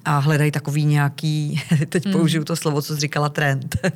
a 0.05 0.17
hledají 0.17 0.51
takový 0.51 0.85
nějaký, 0.85 1.61
teď 1.89 2.03
použiju 2.11 2.43
to 2.43 2.55
slovo, 2.55 2.81
co 2.81 2.93
jsi 2.95 3.01
říkala, 3.01 3.29
trend. 3.29 3.75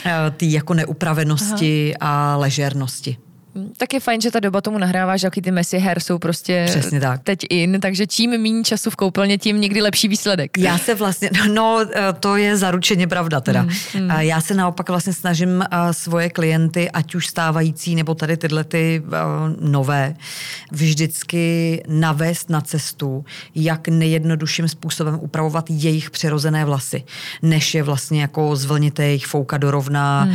Tý 0.36 0.52
jako 0.52 0.74
neupravenosti 0.74 1.94
Aha. 2.00 2.34
a 2.34 2.36
ležernosti. 2.36 3.16
Tak 3.76 3.94
je 3.94 4.00
fajn, 4.00 4.20
že 4.20 4.30
ta 4.30 4.40
doba 4.40 4.60
tomu 4.60 4.78
nahrává, 4.78 5.16
že 5.16 5.26
jaký 5.26 5.42
ty 5.42 5.50
messy 5.50 5.78
hair 5.78 6.00
jsou 6.00 6.18
prostě 6.18 6.64
Přesně 6.68 7.00
tak. 7.00 7.22
teď 7.22 7.46
in, 7.50 7.80
takže 7.80 8.06
čím 8.06 8.30
méně 8.30 8.64
času 8.64 8.90
v 8.90 8.96
koupelně, 8.96 9.38
tím 9.38 9.60
někdy 9.60 9.82
lepší 9.82 10.08
výsledek. 10.08 10.58
Já 10.58 10.78
se 10.78 10.94
vlastně, 10.94 11.30
no 11.52 11.86
to 12.20 12.36
je 12.36 12.56
zaručeně 12.56 13.06
pravda 13.06 13.40
teda. 13.40 13.62
Mm, 13.62 13.70
mm. 13.94 14.10
Já 14.10 14.40
se 14.40 14.54
naopak 14.54 14.88
vlastně 14.88 15.12
snažím 15.12 15.64
svoje 15.90 16.30
klienty, 16.30 16.90
ať 16.90 17.14
už 17.14 17.26
stávající 17.26 17.94
nebo 17.94 18.14
tady 18.14 18.36
tyhle 18.36 18.64
ty 18.64 19.02
nové, 19.60 20.14
vždycky 20.72 21.82
navést 21.88 22.50
na 22.50 22.60
cestu, 22.60 23.24
jak 23.54 23.88
nejjednodušším 23.88 24.68
způsobem 24.68 25.18
upravovat 25.20 25.64
jejich 25.68 26.10
přirozené 26.10 26.64
vlasy, 26.64 27.04
než 27.42 27.74
je 27.74 27.82
vlastně 27.82 28.20
jako 28.20 28.56
zvlnit 28.56 28.98
jejich 28.98 29.26
fouka 29.26 29.58
do 29.58 29.70
rovna, 29.70 30.24
mm. 30.24 30.34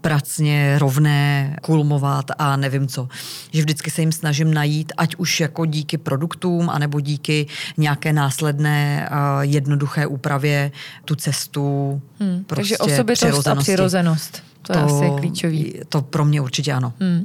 pracně, 0.00 0.78
rovné, 0.78 1.56
kulmovat 2.00 2.30
a 2.38 2.56
nevím 2.56 2.88
co. 2.88 3.08
Že 3.52 3.62
vždycky 3.62 3.90
se 3.90 4.02
jim 4.02 4.12
snažím 4.12 4.54
najít, 4.54 4.92
ať 4.96 5.16
už 5.16 5.40
jako 5.40 5.66
díky 5.66 5.98
produktům, 5.98 6.70
anebo 6.70 7.00
díky 7.00 7.46
nějaké 7.76 8.12
následné 8.12 9.08
jednoduché 9.40 10.06
úpravě 10.06 10.72
tu 11.04 11.14
cestu 11.14 12.00
hmm, 12.20 12.44
prostě 12.44 12.76
Takže 12.76 12.94
osobitost 12.94 13.46
a 13.46 13.54
přirozenost. 13.54 14.42
To, 14.62 14.72
to 14.72 14.78
je 14.78 14.84
asi 14.84 15.04
klíčový. 15.18 15.74
To 15.88 16.02
pro 16.02 16.24
mě 16.24 16.40
určitě 16.40 16.72
ano. 16.72 16.92
Hmm. 17.00 17.24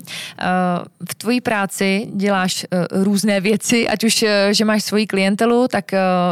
V 1.10 1.16
tvojí 1.16 1.42
práci 1.42 2.08
děláš 2.16 2.66
různé 2.92 3.42
věci, 3.42 3.88
ať 3.88 4.04
už, 4.04 4.26
že 4.52 4.66
máš 4.66 4.84
svoji 4.84 5.08
klientelu, 5.08 5.68
tak 5.68 5.92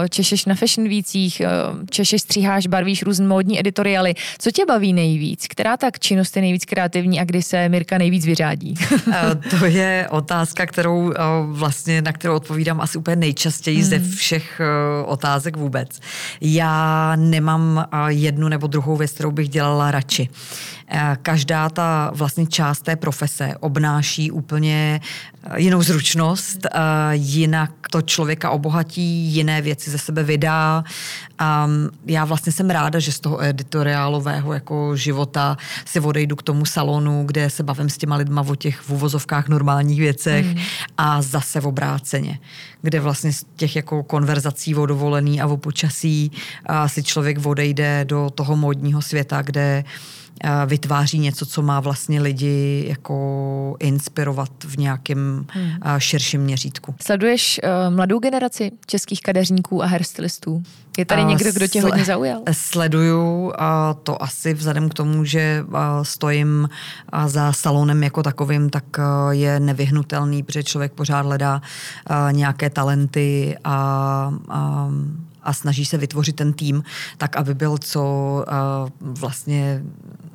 češeš 0.10 0.46
na 0.46 0.56
fashion 0.56 0.88
vících, 0.88 1.42
češeš, 1.90 2.22
stříháš, 2.22 2.68
barvíš 2.68 3.04
různé 3.04 3.28
módní 3.28 3.60
editoriály. 3.60 4.14
Co 4.40 4.52
tě 4.52 4.66
baví 4.66 4.94
nejvíc? 4.94 5.48
Která 5.48 5.78
tak 5.78 6.00
činnost 6.00 6.36
je 6.36 6.42
nejvíc 6.42 6.66
kreativní 6.66 7.20
a 7.20 7.24
kdy 7.24 7.44
se 7.44 7.70
Mirka 7.70 7.98
nejvíc 7.98 8.26
vyřádí? 8.26 8.74
to 9.60 9.66
je 9.66 10.08
otázka, 10.10 10.66
kterou 10.66 11.14
vlastně, 11.46 12.02
na 12.02 12.12
kterou 12.12 12.36
odpovídám 12.36 12.82
asi 12.82 12.98
úplně 12.98 13.16
nejčastěji 13.16 13.82
hmm. 13.82 13.90
ze 13.90 14.00
všech 14.00 14.62
otázek 15.06 15.58
vůbec. 15.58 16.00
Já 16.42 17.16
nemám 17.16 17.88
jednu 18.08 18.50
nebo 18.50 18.68
druhou 18.68 18.96
věc, 18.98 19.12
kterou 19.12 19.32
bych 19.32 19.50
dělala 19.50 19.92
radši 19.92 20.30
každá 21.22 21.70
ta 21.70 22.12
vlastně 22.14 22.48
část 22.48 22.82
té 22.82 22.96
profese 22.96 23.56
obnáší 23.60 24.32
úplně 24.32 25.02
jinou 25.56 25.82
zručnost, 25.82 26.68
jinak 27.12 27.72
to 27.92 28.02
člověka 28.02 28.50
obohatí, 28.50 29.02
jiné 29.34 29.62
věci 29.62 29.92
ze 29.92 29.98
sebe 29.98 30.24
vydá. 30.24 30.84
A 31.40 31.70
já 32.06 32.26
vlastně 32.26 32.52
jsem 32.52 32.70
ráda, 32.70 33.00
že 33.00 33.12
z 33.12 33.20
toho 33.20 33.44
editoriálového 33.44 34.54
jako 34.54 34.96
života 34.96 35.58
si 35.86 36.00
odejdu 36.00 36.36
k 36.36 36.44
tomu 36.44 36.66
salonu, 36.66 37.24
kde 37.26 37.50
se 37.50 37.64
bavím 37.64 37.90
s 37.90 37.98
těma 37.98 38.16
lidma 38.16 38.46
o 38.48 38.56
těch 38.56 38.80
v 38.82 38.90
uvozovkách 38.90 39.48
normálních 39.48 40.00
věcech 40.00 40.46
mm. 40.46 40.62
a 40.98 41.22
zase 41.22 41.62
v 41.62 41.68
obráceně, 41.68 42.40
kde 42.82 43.00
vlastně 43.00 43.34
z 43.34 43.46
těch 43.56 43.76
jako 43.76 44.04
konverzací 44.04 44.76
o 44.76 44.86
dovolený 44.86 45.42
a 45.42 45.48
o 45.48 45.58
počasí 45.58 46.32
si 46.88 47.04
člověk 47.04 47.46
odejde 47.46 48.06
do 48.06 48.30
toho 48.30 48.56
módního 48.56 49.02
světa, 49.02 49.42
kde 49.42 49.84
vytváří 50.66 51.20
něco, 51.20 51.46
co 51.46 51.62
má 51.62 51.80
vlastně 51.80 52.22
lidi 52.22 52.86
jako 52.88 53.76
inspirovat 53.80 54.52
v 54.66 54.78
nějakém 54.78 55.46
hmm. 55.50 55.74
širším 55.98 56.42
měřítku. 56.42 56.96
Sleduješ 57.02 57.62
uh, 57.64 57.96
mladou 57.96 58.20
generaci 58.20 58.72
českých 58.86 59.22
kadeřníků 59.22 59.84
a 59.84 59.86
hairstylistů? 59.86 60.64
Je 60.98 61.06
tady 61.06 61.24
někdo, 61.24 61.52
kdo 61.52 61.68
tě 61.68 61.82
hodně 61.82 62.06
zaujal? 62.06 62.42
Sleduju 62.52 63.54
a 63.58 63.94
to 64.04 64.24
asi 64.24 64.54
vzhledem 64.54 64.90
k 64.90 64.94
tomu, 64.94 65.26
že 65.26 65.66
stojím 66.04 66.70
za 67.26 67.54
salonem 67.54 68.04
jako 68.04 68.24
takovým, 68.24 68.70
tak 68.70 68.84
je 69.30 69.60
nevyhnutelný, 69.60 70.44
protože 70.44 70.64
člověk 70.64 70.94
pořád 70.94 71.22
hledá 71.22 71.62
nějaké 72.32 72.70
talenty 72.70 73.58
a, 73.64 74.34
a 74.50 74.90
a 75.44 75.54
snaží 75.54 75.86
se 75.86 75.98
vytvořit 75.98 76.36
ten 76.36 76.54
tým 76.54 76.84
tak, 77.18 77.36
aby 77.36 77.54
byl 77.54 77.78
co 77.78 78.04
uh, 78.04 79.14
vlastně 79.14 79.84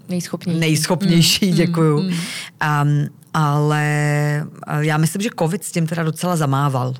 nejschopnější. 0.09 0.61
nejschopnější, 0.61 1.51
mm, 1.51 1.57
děkuju. 1.57 2.01
Mm, 2.01 2.07
mm. 2.07 2.15
Um, 2.83 3.09
ale 3.35 3.87
já 4.79 4.97
myslím, 4.97 5.23
že 5.23 5.29
covid 5.39 5.65
s 5.65 5.73
tím 5.73 5.87
teda 5.87 6.03
docela 6.03 6.37
zamával. 6.37 6.95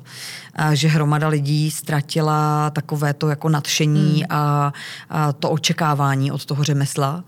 A 0.55 0.75
že 0.75 0.87
hromada 0.87 1.27
lidí 1.27 1.71
ztratila 1.71 2.69
takové 2.69 3.13
to 3.13 3.29
jako 3.29 3.49
nadšení 3.49 4.19
mm. 4.19 4.25
a, 4.29 4.73
a 5.09 5.33
to 5.33 5.49
očekávání 5.49 6.31
od 6.31 6.45
toho 6.45 6.63
řemesla 6.63 7.23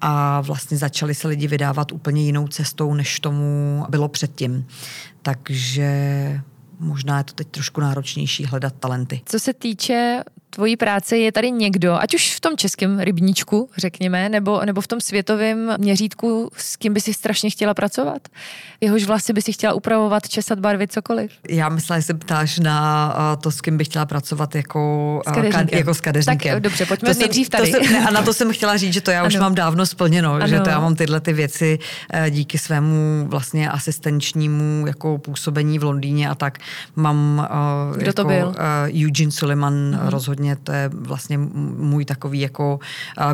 a 0.00 0.40
vlastně 0.40 0.76
začali 0.76 1.14
se 1.14 1.28
lidi 1.28 1.46
vydávat 1.46 1.92
úplně 1.92 2.22
jinou 2.22 2.48
cestou, 2.48 2.94
než 2.94 3.20
tomu 3.20 3.84
bylo 3.88 4.08
předtím. 4.08 4.66
Takže 5.22 6.40
možná 6.78 7.18
je 7.18 7.24
to 7.24 7.32
teď 7.32 7.48
trošku 7.48 7.80
náročnější 7.80 8.44
hledat 8.44 8.74
talenty. 8.80 9.20
Co 9.24 9.40
se 9.40 9.54
týče 9.54 10.24
tvojí 10.50 10.76
práce 10.76 11.16
je 11.16 11.32
tady 11.32 11.50
někdo, 11.50 11.94
ať 12.00 12.14
už 12.14 12.36
v 12.36 12.40
tom 12.40 12.56
českém 12.56 13.00
rybníčku, 13.00 13.70
řekněme, 13.76 14.28
nebo, 14.28 14.60
nebo 14.64 14.80
v 14.80 14.86
tom 14.86 15.00
světovém 15.00 15.74
měřítku, 15.78 16.50
s 16.56 16.76
kým 16.76 16.94
by 16.94 17.00
si 17.00 17.14
strašně 17.14 17.50
chtěla 17.50 17.74
pracovat? 17.74 18.28
Jehož 18.80 19.04
vlasy 19.04 19.32
by 19.32 19.42
si 19.42 19.52
chtěla 19.52 19.72
upravovat, 19.72 20.28
česat, 20.28 20.58
barvit, 20.58 20.92
cokoliv? 20.92 21.32
Já 21.48 21.68
myslím, 21.68 21.96
že 21.96 22.02
se 22.02 22.14
ptáš 22.14 22.58
na 22.58 23.14
to, 23.40 23.50
s 23.50 23.60
kým 23.60 23.78
bych 23.78 23.86
chtěla 23.86 24.06
pracovat 24.06 24.54
jako 24.54 25.22
s 25.28 25.32
kadeřníkem. 25.32 25.78
Jako 25.78 25.94
s 25.94 26.00
kadeřníkem. 26.00 26.54
Tak 26.54 26.62
dobře, 26.62 26.86
pojďme 26.86 27.14
to 27.14 27.20
nejdřív 27.20 27.48
tady. 27.48 27.72
To 27.72 27.84
jsem, 27.84 27.92
ne, 27.92 28.06
a 28.06 28.10
na 28.10 28.22
to 28.22 28.34
jsem 28.34 28.52
chtěla 28.52 28.76
říct, 28.76 28.92
že 28.92 29.00
to 29.00 29.10
já 29.10 29.26
už 29.26 29.34
ano. 29.34 29.42
mám 29.42 29.54
dávno 29.54 29.86
splněno, 29.86 30.34
ano. 30.34 30.46
že 30.46 30.60
to 30.60 30.70
já 30.70 30.80
mám 30.80 30.94
tyhle 30.94 31.20
ty 31.20 31.32
věci 31.32 31.78
eh, 32.12 32.30
díky 32.30 32.58
svému 32.58 33.26
vlastně 33.28 33.70
asistenčnímu 33.70 34.86
jako 34.86 35.18
působení 35.18 35.78
v 35.78 35.84
Londýně 35.84 36.28
a 36.28 36.34
tak 36.34 36.58
mám 36.96 37.48
Kdo 37.96 38.06
jako, 38.06 38.12
to 38.12 38.24
byl? 38.24 38.54
Eugene 39.06 39.30
Suleiman 39.32 39.74
uh-huh. 39.74 40.08
rozhodně, 40.08 40.37
to 40.62 40.72
je 40.72 40.90
vlastně 40.94 41.38
můj 41.38 42.04
takový 42.04 42.40
jako 42.40 42.78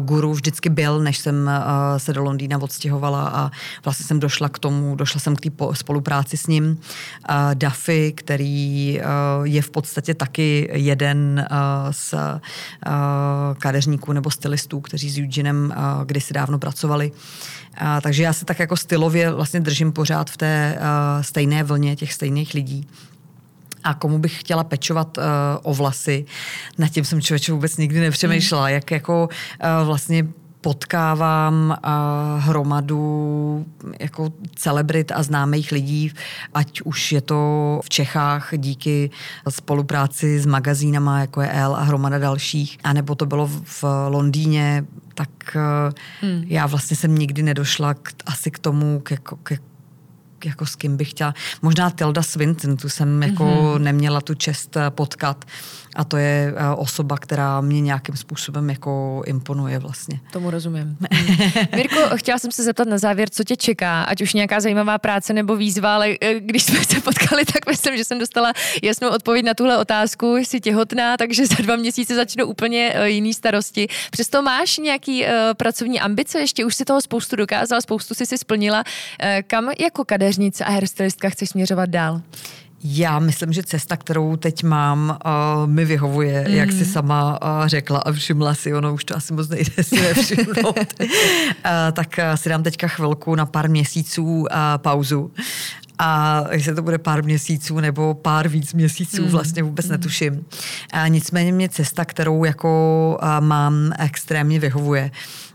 guru 0.01 0.33
vždycky 0.33 0.69
byl, 0.69 1.01
než 1.01 1.19
jsem 1.19 1.51
se 1.97 2.13
do 2.13 2.23
Londýna 2.23 2.63
odstěhovala 2.63 3.29
a 3.29 3.51
vlastně 3.85 4.07
jsem 4.07 4.21
došla 4.21 4.49
k 4.49 4.59
tomu, 4.59 4.97
došla 4.97 5.21
jsem 5.21 5.37
k 5.37 5.41
té 5.41 5.51
spolupráci 5.73 6.37
s 6.37 6.47
ním. 6.47 6.79
Duffy, 7.55 8.13
který 8.13 9.01
je 9.43 9.63
v 9.63 9.71
podstatě 9.71 10.15
taky 10.15 10.71
jeden 10.73 11.47
z 11.91 12.15
kadeřníků 13.59 14.13
nebo 14.13 14.31
stylistů, 14.31 14.81
kteří 14.81 15.11
s 15.11 15.19
Eugenem 15.19 15.75
kdysi 16.05 16.35
dávno 16.35 16.59
pracovali. 16.59 17.13
Uh, 17.81 18.01
takže 18.01 18.23
já 18.23 18.33
se 18.33 18.45
tak 18.45 18.59
jako 18.59 18.77
stylově 18.77 19.31
vlastně 19.31 19.61
držím 19.61 19.93
pořád 19.93 20.31
v 20.31 20.37
té 20.37 20.79
uh, 20.79 21.23
stejné 21.23 21.63
vlně 21.63 21.97
těch 21.97 22.13
stejných 22.13 22.55
lidí 22.55 22.87
a 23.85 23.95
komu 23.95 24.19
bych 24.19 24.41
chtěla 24.41 24.65
pečovat 24.65 25.19
uh, 25.19 25.25
o 25.63 25.75
vlasy. 25.75 26.25
Na 26.79 26.89
tím 26.89 27.05
jsem 27.05 27.23
člověče 27.23 27.53
vůbec 27.53 27.77
nikdy 27.77 28.01
nepřemýšlela, 28.01 28.65
hmm. 28.65 28.75
jak 28.75 28.91
jako 28.91 29.29
uh, 29.29 29.87
vlastně 29.87 30.27
potkávám 30.61 31.77
uh, 31.85 32.43
hromadu 32.43 33.67
jako 34.01 34.33
celebrit 34.55 35.13
a 35.13 35.23
známých 35.23 35.73
lidí, 35.73 36.13
ať 36.55 36.81
už 36.81 37.13
je 37.13 37.21
to 37.21 37.81
v 37.85 37.89
Čechách 37.89 38.51
díky 38.57 39.11
spolupráci 39.49 40.41
s 40.41 40.47
magazínama, 40.47 41.21
jako 41.21 41.41
je 41.41 41.49
L 41.49 41.77
a 41.77 41.83
hromada 41.83 42.19
dalších, 42.19 42.79
anebo 42.85 43.15
to 43.15 43.27
bylo 43.27 43.51
v 43.65 43.85
Londýně, 44.09 44.85
tak 45.15 45.29
uh, 45.57 45.93
hmm. 46.21 46.45
já 46.47 46.67
vlastně 46.67 46.97
jsem 46.97 47.15
nikdy 47.15 47.43
nedošla 47.43 47.95
k, 47.95 48.13
asi 48.27 48.51
k 48.51 48.59
tomu, 48.59 49.01
k, 49.01 49.11
jako, 49.11 49.37
k, 49.43 49.53
jako 50.47 50.67
s 50.67 50.77
kým 50.77 50.97
bych 50.97 51.11
chtěla. 51.11 51.35
Možná 51.63 51.91
Tilda 51.91 52.23
Swinton, 52.23 52.77
tu 52.77 52.89
jsem 52.89 53.23
jako 53.23 53.45
mm-hmm. 53.45 53.79
neměla 53.79 54.21
tu 54.21 54.35
čest 54.35 54.77
potkat, 54.89 55.45
a 55.95 56.05
to 56.05 56.17
je 56.17 56.55
eh, 56.57 56.75
osoba, 56.77 57.17
která 57.17 57.61
mě 57.61 57.81
nějakým 57.81 58.17
způsobem 58.17 58.71
jako 58.71 59.23
imponuje 59.27 59.79
vlastně. 59.79 60.21
Tomu 60.33 60.51
rozumím. 60.51 60.97
Mirko, 61.77 61.99
chtěla 62.17 62.39
jsem 62.39 62.53
se 62.53 62.63
zeptat 62.63 62.89
na 62.89 62.99
závěr, 62.99 63.31
co 63.31 63.45
tě 63.45 63.57
čeká, 63.57 64.03
ať 64.03 64.23
už 64.23 64.35
nějaká 64.35 64.61
zajímavá 64.61 64.99
práce 64.99 65.33
nebo 65.33 65.57
výzva, 65.57 65.95
ale 65.95 66.17
eh, 66.21 66.41
když 66.41 66.63
jsme 66.63 66.85
se 66.85 67.01
potkali, 67.01 67.45
tak 67.53 67.67
myslím, 67.67 67.97
že 67.97 68.05
jsem 68.05 68.19
dostala 68.19 68.53
jasnou 68.83 69.09
odpověď 69.09 69.45
na 69.45 69.55
tuhle 69.55 69.79
otázku. 69.79 70.37
Jsi 70.37 70.61
těhotná, 70.61 71.17
takže 71.17 71.47
za 71.47 71.55
dva 71.55 71.77
měsíce 71.77 72.15
začnou 72.15 72.47
úplně 72.47 72.93
eh, 72.95 73.09
jiný 73.09 73.35
starosti. 73.35 73.89
Přesto 74.11 74.43
máš 74.43 74.79
nějaký 74.79 75.23
uh, 75.23 75.29
pracovní 75.57 76.01
ambice, 76.01 76.41
ještě 76.41 76.65
už 76.65 76.75
si 76.75 76.85
toho 76.85 77.01
spoustu 77.01 77.37
dokázala, 77.37 77.81
spoustu 77.81 78.15
si 78.15 78.27
si 78.27 78.39
splnila. 78.39 78.79
Uh, 78.79 79.29
kam 79.47 79.71
jako 79.81 80.05
kadeřnice 80.35 80.65
a 80.65 80.71
hairstylistka 80.71 81.31
chceš 81.31 81.49
směřovat 81.49 81.91
dál? 81.91 82.21
Já 82.85 83.19
myslím, 83.19 83.53
že 83.53 83.63
cesta, 83.63 83.97
kterou 83.97 84.37
teď 84.37 84.63
mám, 84.63 85.19
uh, 85.25 85.71
mi 85.71 85.85
vyhovuje, 85.85 86.45
mm. 86.49 86.55
jak 86.55 86.73
si 86.73 86.85
sama 86.85 87.39
uh, 87.43 87.67
řekla 87.67 87.99
a 87.99 88.13
všimla 88.13 88.55
si, 88.55 88.75
ono 88.75 88.95
už 88.95 89.05
to 89.05 89.17
asi 89.17 89.33
moc 89.33 89.49
nejde 89.49 89.83
si 89.83 90.01
nevšimnout. 90.01 90.79
uh, 91.01 91.93
tak 91.93 92.19
uh, 92.19 92.35
si 92.35 92.49
dám 92.49 92.63
teďka 92.63 92.89
chvilku 92.89 93.35
na 93.35 93.47
pár 93.47 93.71
měsíců 93.71 94.25
uh, 94.25 94.47
pauzu. 94.77 95.31
A 95.99 96.43
jestli 96.51 96.75
to 96.75 96.83
bude 96.83 96.99
pár 96.99 97.25
měsíců 97.25 97.81
nebo 97.81 98.15
pár 98.15 98.49
víc 98.49 98.75
měsíců, 98.75 99.23
mm. 99.23 99.29
vlastně 99.29 99.63
vůbec 99.63 99.87
mm. 99.87 99.93
netuším. 99.93 100.45
A 100.93 101.09
nicméně 101.09 101.53
mě 101.53 101.69
cesta, 101.69 102.05
kterou 102.05 102.45
jako 102.45 103.19
uh, 103.23 103.47
mám, 103.47 103.93
extrémně 103.99 104.61
vyhovuje. 104.61 105.11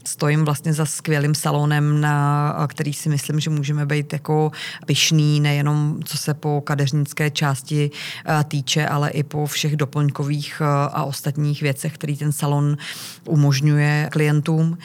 Stojím 0.08 0.46
vlastně 0.46 0.74
za 0.74 0.86
skvělým 0.86 1.36
salonem, 1.36 2.02
na 2.02 2.68
který 2.68 2.94
si 2.94 3.10
myslím, 3.10 3.40
že 3.40 3.50
můžeme 3.50 3.86
být 3.86 4.14
jako 4.14 4.52
pyšný, 4.86 5.40
nejenom 5.40 6.00
co 6.06 6.18
se 6.18 6.34
po 6.34 6.62
kadeřnické 6.62 7.30
části 7.30 7.92
eh, 8.26 8.44
týče, 8.44 8.88
ale 8.88 9.10
i 9.10 9.24
po 9.24 9.46
všech 9.46 9.76
doplňkových 9.76 10.62
eh, 10.62 10.66
a 10.92 11.04
ostatních 11.04 11.62
věcech, 11.62 11.94
který 11.94 12.18
ten 12.18 12.32
salon 12.32 12.78
umožňuje 13.26 14.10
klientům. 14.12 14.78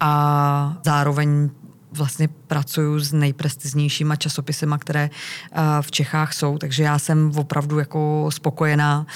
A 0.00 0.80
zároveň 0.84 1.50
vlastně 1.92 2.28
pracuju 2.28 3.00
s 3.00 3.12
nejprestiznějšíma 3.12 4.16
časopisema, 4.16 4.78
které 4.78 5.10
eh, 5.10 5.58
v 5.80 5.90
Čechách 5.90 6.34
jsou, 6.34 6.58
takže 6.58 6.82
já 6.82 6.98
jsem 6.98 7.32
opravdu 7.36 7.78
jako 7.78 8.28
spokojená 8.28 9.06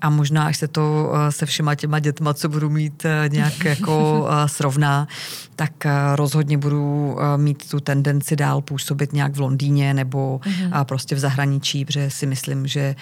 a 0.00 0.10
možná, 0.10 0.44
až 0.44 0.56
se 0.56 0.68
to 0.68 1.12
eh, 1.14 1.32
se 1.32 1.46
všema 1.46 1.74
těma 1.74 1.98
dětma, 1.98 2.34
co 2.34 2.48
budu 2.48 2.70
mít 2.70 3.04
eh, 3.04 3.28
nějak 3.28 3.64
jako 3.64 4.26
eh, 4.30 4.48
srovná, 4.48 5.08
tak 5.56 5.72
rozhodně 6.14 6.58
budu 6.58 7.16
mít 7.36 7.70
tu 7.70 7.80
tendenci 7.80 8.36
dál 8.36 8.60
působit 8.60 9.12
nějak 9.12 9.32
v 9.32 9.40
Londýně 9.40 9.94
nebo 9.94 10.40
mm-hmm. 10.42 10.84
prostě 10.84 11.14
v 11.14 11.18
zahraničí, 11.18 11.84
protože 11.84 12.10
si 12.10 12.26
myslím, 12.26 12.66
že 12.66 12.94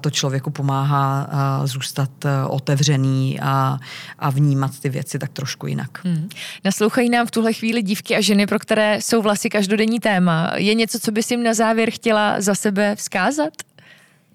to 0.00 0.10
člověku 0.10 0.50
pomáhá 0.50 1.30
zůstat 1.64 2.10
otevřený 2.48 3.40
a, 3.40 3.78
a 4.18 4.30
vnímat 4.30 4.80
ty 4.80 4.88
věci 4.88 5.18
tak 5.18 5.32
trošku 5.32 5.66
jinak. 5.66 6.04
Mm. 6.04 6.28
Naslouchají 6.64 7.10
nám 7.10 7.26
v 7.26 7.30
tuhle 7.30 7.52
chvíli 7.52 7.82
dívky 7.82 8.16
a 8.16 8.20
ženy, 8.20 8.46
pro 8.46 8.58
které 8.58 8.98
jsou 9.00 9.22
vlasy 9.22 9.50
každodenní 9.50 10.00
téma. 10.00 10.52
Je 10.54 10.74
něco, 10.74 10.98
co 10.98 11.12
bys 11.12 11.30
jim 11.30 11.42
na 11.42 11.54
závěr 11.54 11.90
chtěla 11.90 12.40
za 12.40 12.54
sebe 12.54 12.96
vzkázat? 12.96 13.52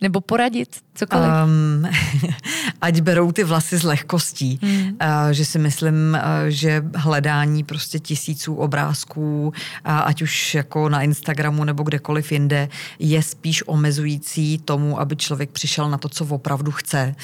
Nebo 0.01 0.21
poradit? 0.21 0.69
Cokoliv. 0.95 1.29
Um, 1.45 1.89
ať 2.81 3.01
berou 3.01 3.31
ty 3.31 3.43
vlasy 3.43 3.77
s 3.77 3.83
lehkostí. 3.83 4.59
Hmm. 4.61 4.83
Uh, 4.83 5.31
že 5.31 5.45
si 5.45 5.59
myslím, 5.59 5.95
uh, 5.95 6.19
že 6.47 6.83
hledání 6.95 7.63
prostě 7.63 7.99
tisíců 7.99 8.55
obrázků, 8.55 9.47
uh, 9.47 9.51
ať 9.83 10.21
už 10.21 10.55
jako 10.55 10.89
na 10.89 11.01
Instagramu 11.01 11.63
nebo 11.63 11.83
kdekoliv 11.83 12.31
jinde, 12.31 12.69
je 12.99 13.23
spíš 13.23 13.63
omezující 13.67 14.57
tomu, 14.57 14.99
aby 14.99 15.15
člověk 15.15 15.49
přišel 15.49 15.89
na 15.89 15.97
to, 15.97 16.09
co 16.09 16.25
opravdu 16.25 16.71
chce. 16.71 17.15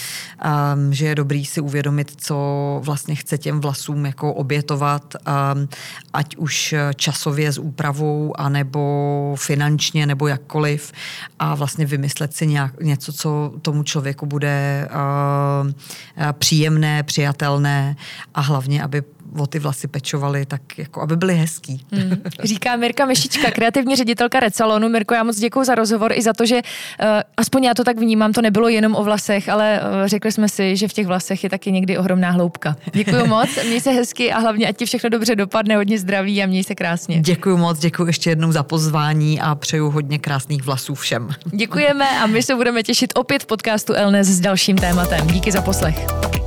Um, 0.76 0.94
že 0.94 1.06
je 1.06 1.16
dobrý 1.16 1.46
si 1.46 1.62
uvědomit, 1.62 2.12
co 2.18 2.38
vlastně 2.84 3.16
chce 3.16 3.38
těm 3.38 3.60
vlasům 3.60 4.06
jako 4.06 4.34
obětovat, 4.34 5.16
um, 5.16 5.70
ať 6.14 6.36
už 6.36 6.76
časově 6.96 7.52
s 7.52 7.58
úpravou, 7.58 8.34
anebo 8.38 9.36
finančně, 9.40 10.06
nebo 10.06 10.28
jakkoliv. 10.28 10.92
A 11.40 11.56
vlastně 11.56 11.86
vymyslet 11.86 12.34
si 12.34 12.48
nějak, 12.48 12.82
něco, 12.82 13.14
co 13.14 13.57
tomu 13.62 13.84
člověku 13.84 14.26
bude 14.26 14.90
uh, 14.92 15.72
příjemné, 16.32 17.04
přijatelné 17.04 17.96
a 18.34 18.42
hlavně, 18.42 18.84
aby 18.84 19.04
o 19.38 19.48
ty 19.48 19.60
vlasy 19.60 19.88
pečovali, 19.88 20.46
tak 20.46 20.78
jako 20.78 21.02
aby 21.02 21.18
byly 21.18 21.36
hezký. 21.36 21.86
Hmm. 21.92 22.18
Říká 22.44 22.76
Mirka 22.76 23.06
Mešička, 23.06 23.52
kreativní 23.52 23.96
ředitelka 23.96 24.40
Recelonu. 24.40 24.90
Mirko, 24.90 25.14
já 25.14 25.24
moc 25.24 25.40
děkuji 25.40 25.64
za 25.64 25.76
rozhovor 25.76 26.12
i 26.14 26.22
za 26.22 26.34
to, 26.34 26.46
že 26.46 26.56
uh, 26.56 27.08
aspoň 27.38 27.64
já 27.64 27.74
to 27.74 27.84
tak 27.84 28.00
vnímám, 28.00 28.34
to 28.34 28.42
nebylo 28.42 28.68
jenom 28.68 28.96
o 28.96 29.04
vlasech, 29.04 29.50
ale 29.50 29.82
uh, 29.82 30.08
řekli 30.08 30.32
jsme 30.32 30.50
si, 30.50 30.76
že 30.78 30.88
v 30.88 30.94
těch 30.94 31.08
vlasech 31.08 31.44
je 31.44 31.50
taky 31.50 31.72
někdy 31.72 31.98
ohromná 31.98 32.32
hloubka. 32.32 32.76
Děkuji 32.94 33.26
moc, 33.28 33.50
měj 33.66 33.82
se 33.82 33.92
hezky 33.92 34.32
a 34.32 34.40
hlavně 34.40 34.68
ať 34.68 34.78
ti 34.78 34.86
všechno 34.86 35.10
dobře 35.10 35.36
dopadne, 35.36 35.76
hodně 35.76 36.00
zdraví 36.00 36.44
a 36.44 36.46
měj 36.46 36.64
se 36.64 36.76
krásně. 36.76 37.22
Děkuji 37.22 37.58
moc, 37.58 37.80
děkuji 37.80 38.08
ještě 38.08 38.30
jednou 38.30 38.52
za 38.52 38.64
pozvání 38.64 39.42
a 39.42 39.56
přeju 39.56 39.90
hodně 39.90 40.20
krásných 40.20 40.64
vlasů 40.64 40.96
všem. 40.96 41.30
Děkujeme 41.46 42.20
a 42.20 42.28
my 42.28 42.44
se 42.44 42.56
budeme 42.56 42.84
těšit 42.84 43.14
opět 43.16 43.44
v 43.44 43.46
podcastu 43.46 43.94
Elnes 43.94 44.28
s 44.28 44.40
dalším 44.40 44.78
tématem. 44.78 45.28
Díky 45.28 45.52
za 45.52 45.62
poslech. 45.62 46.47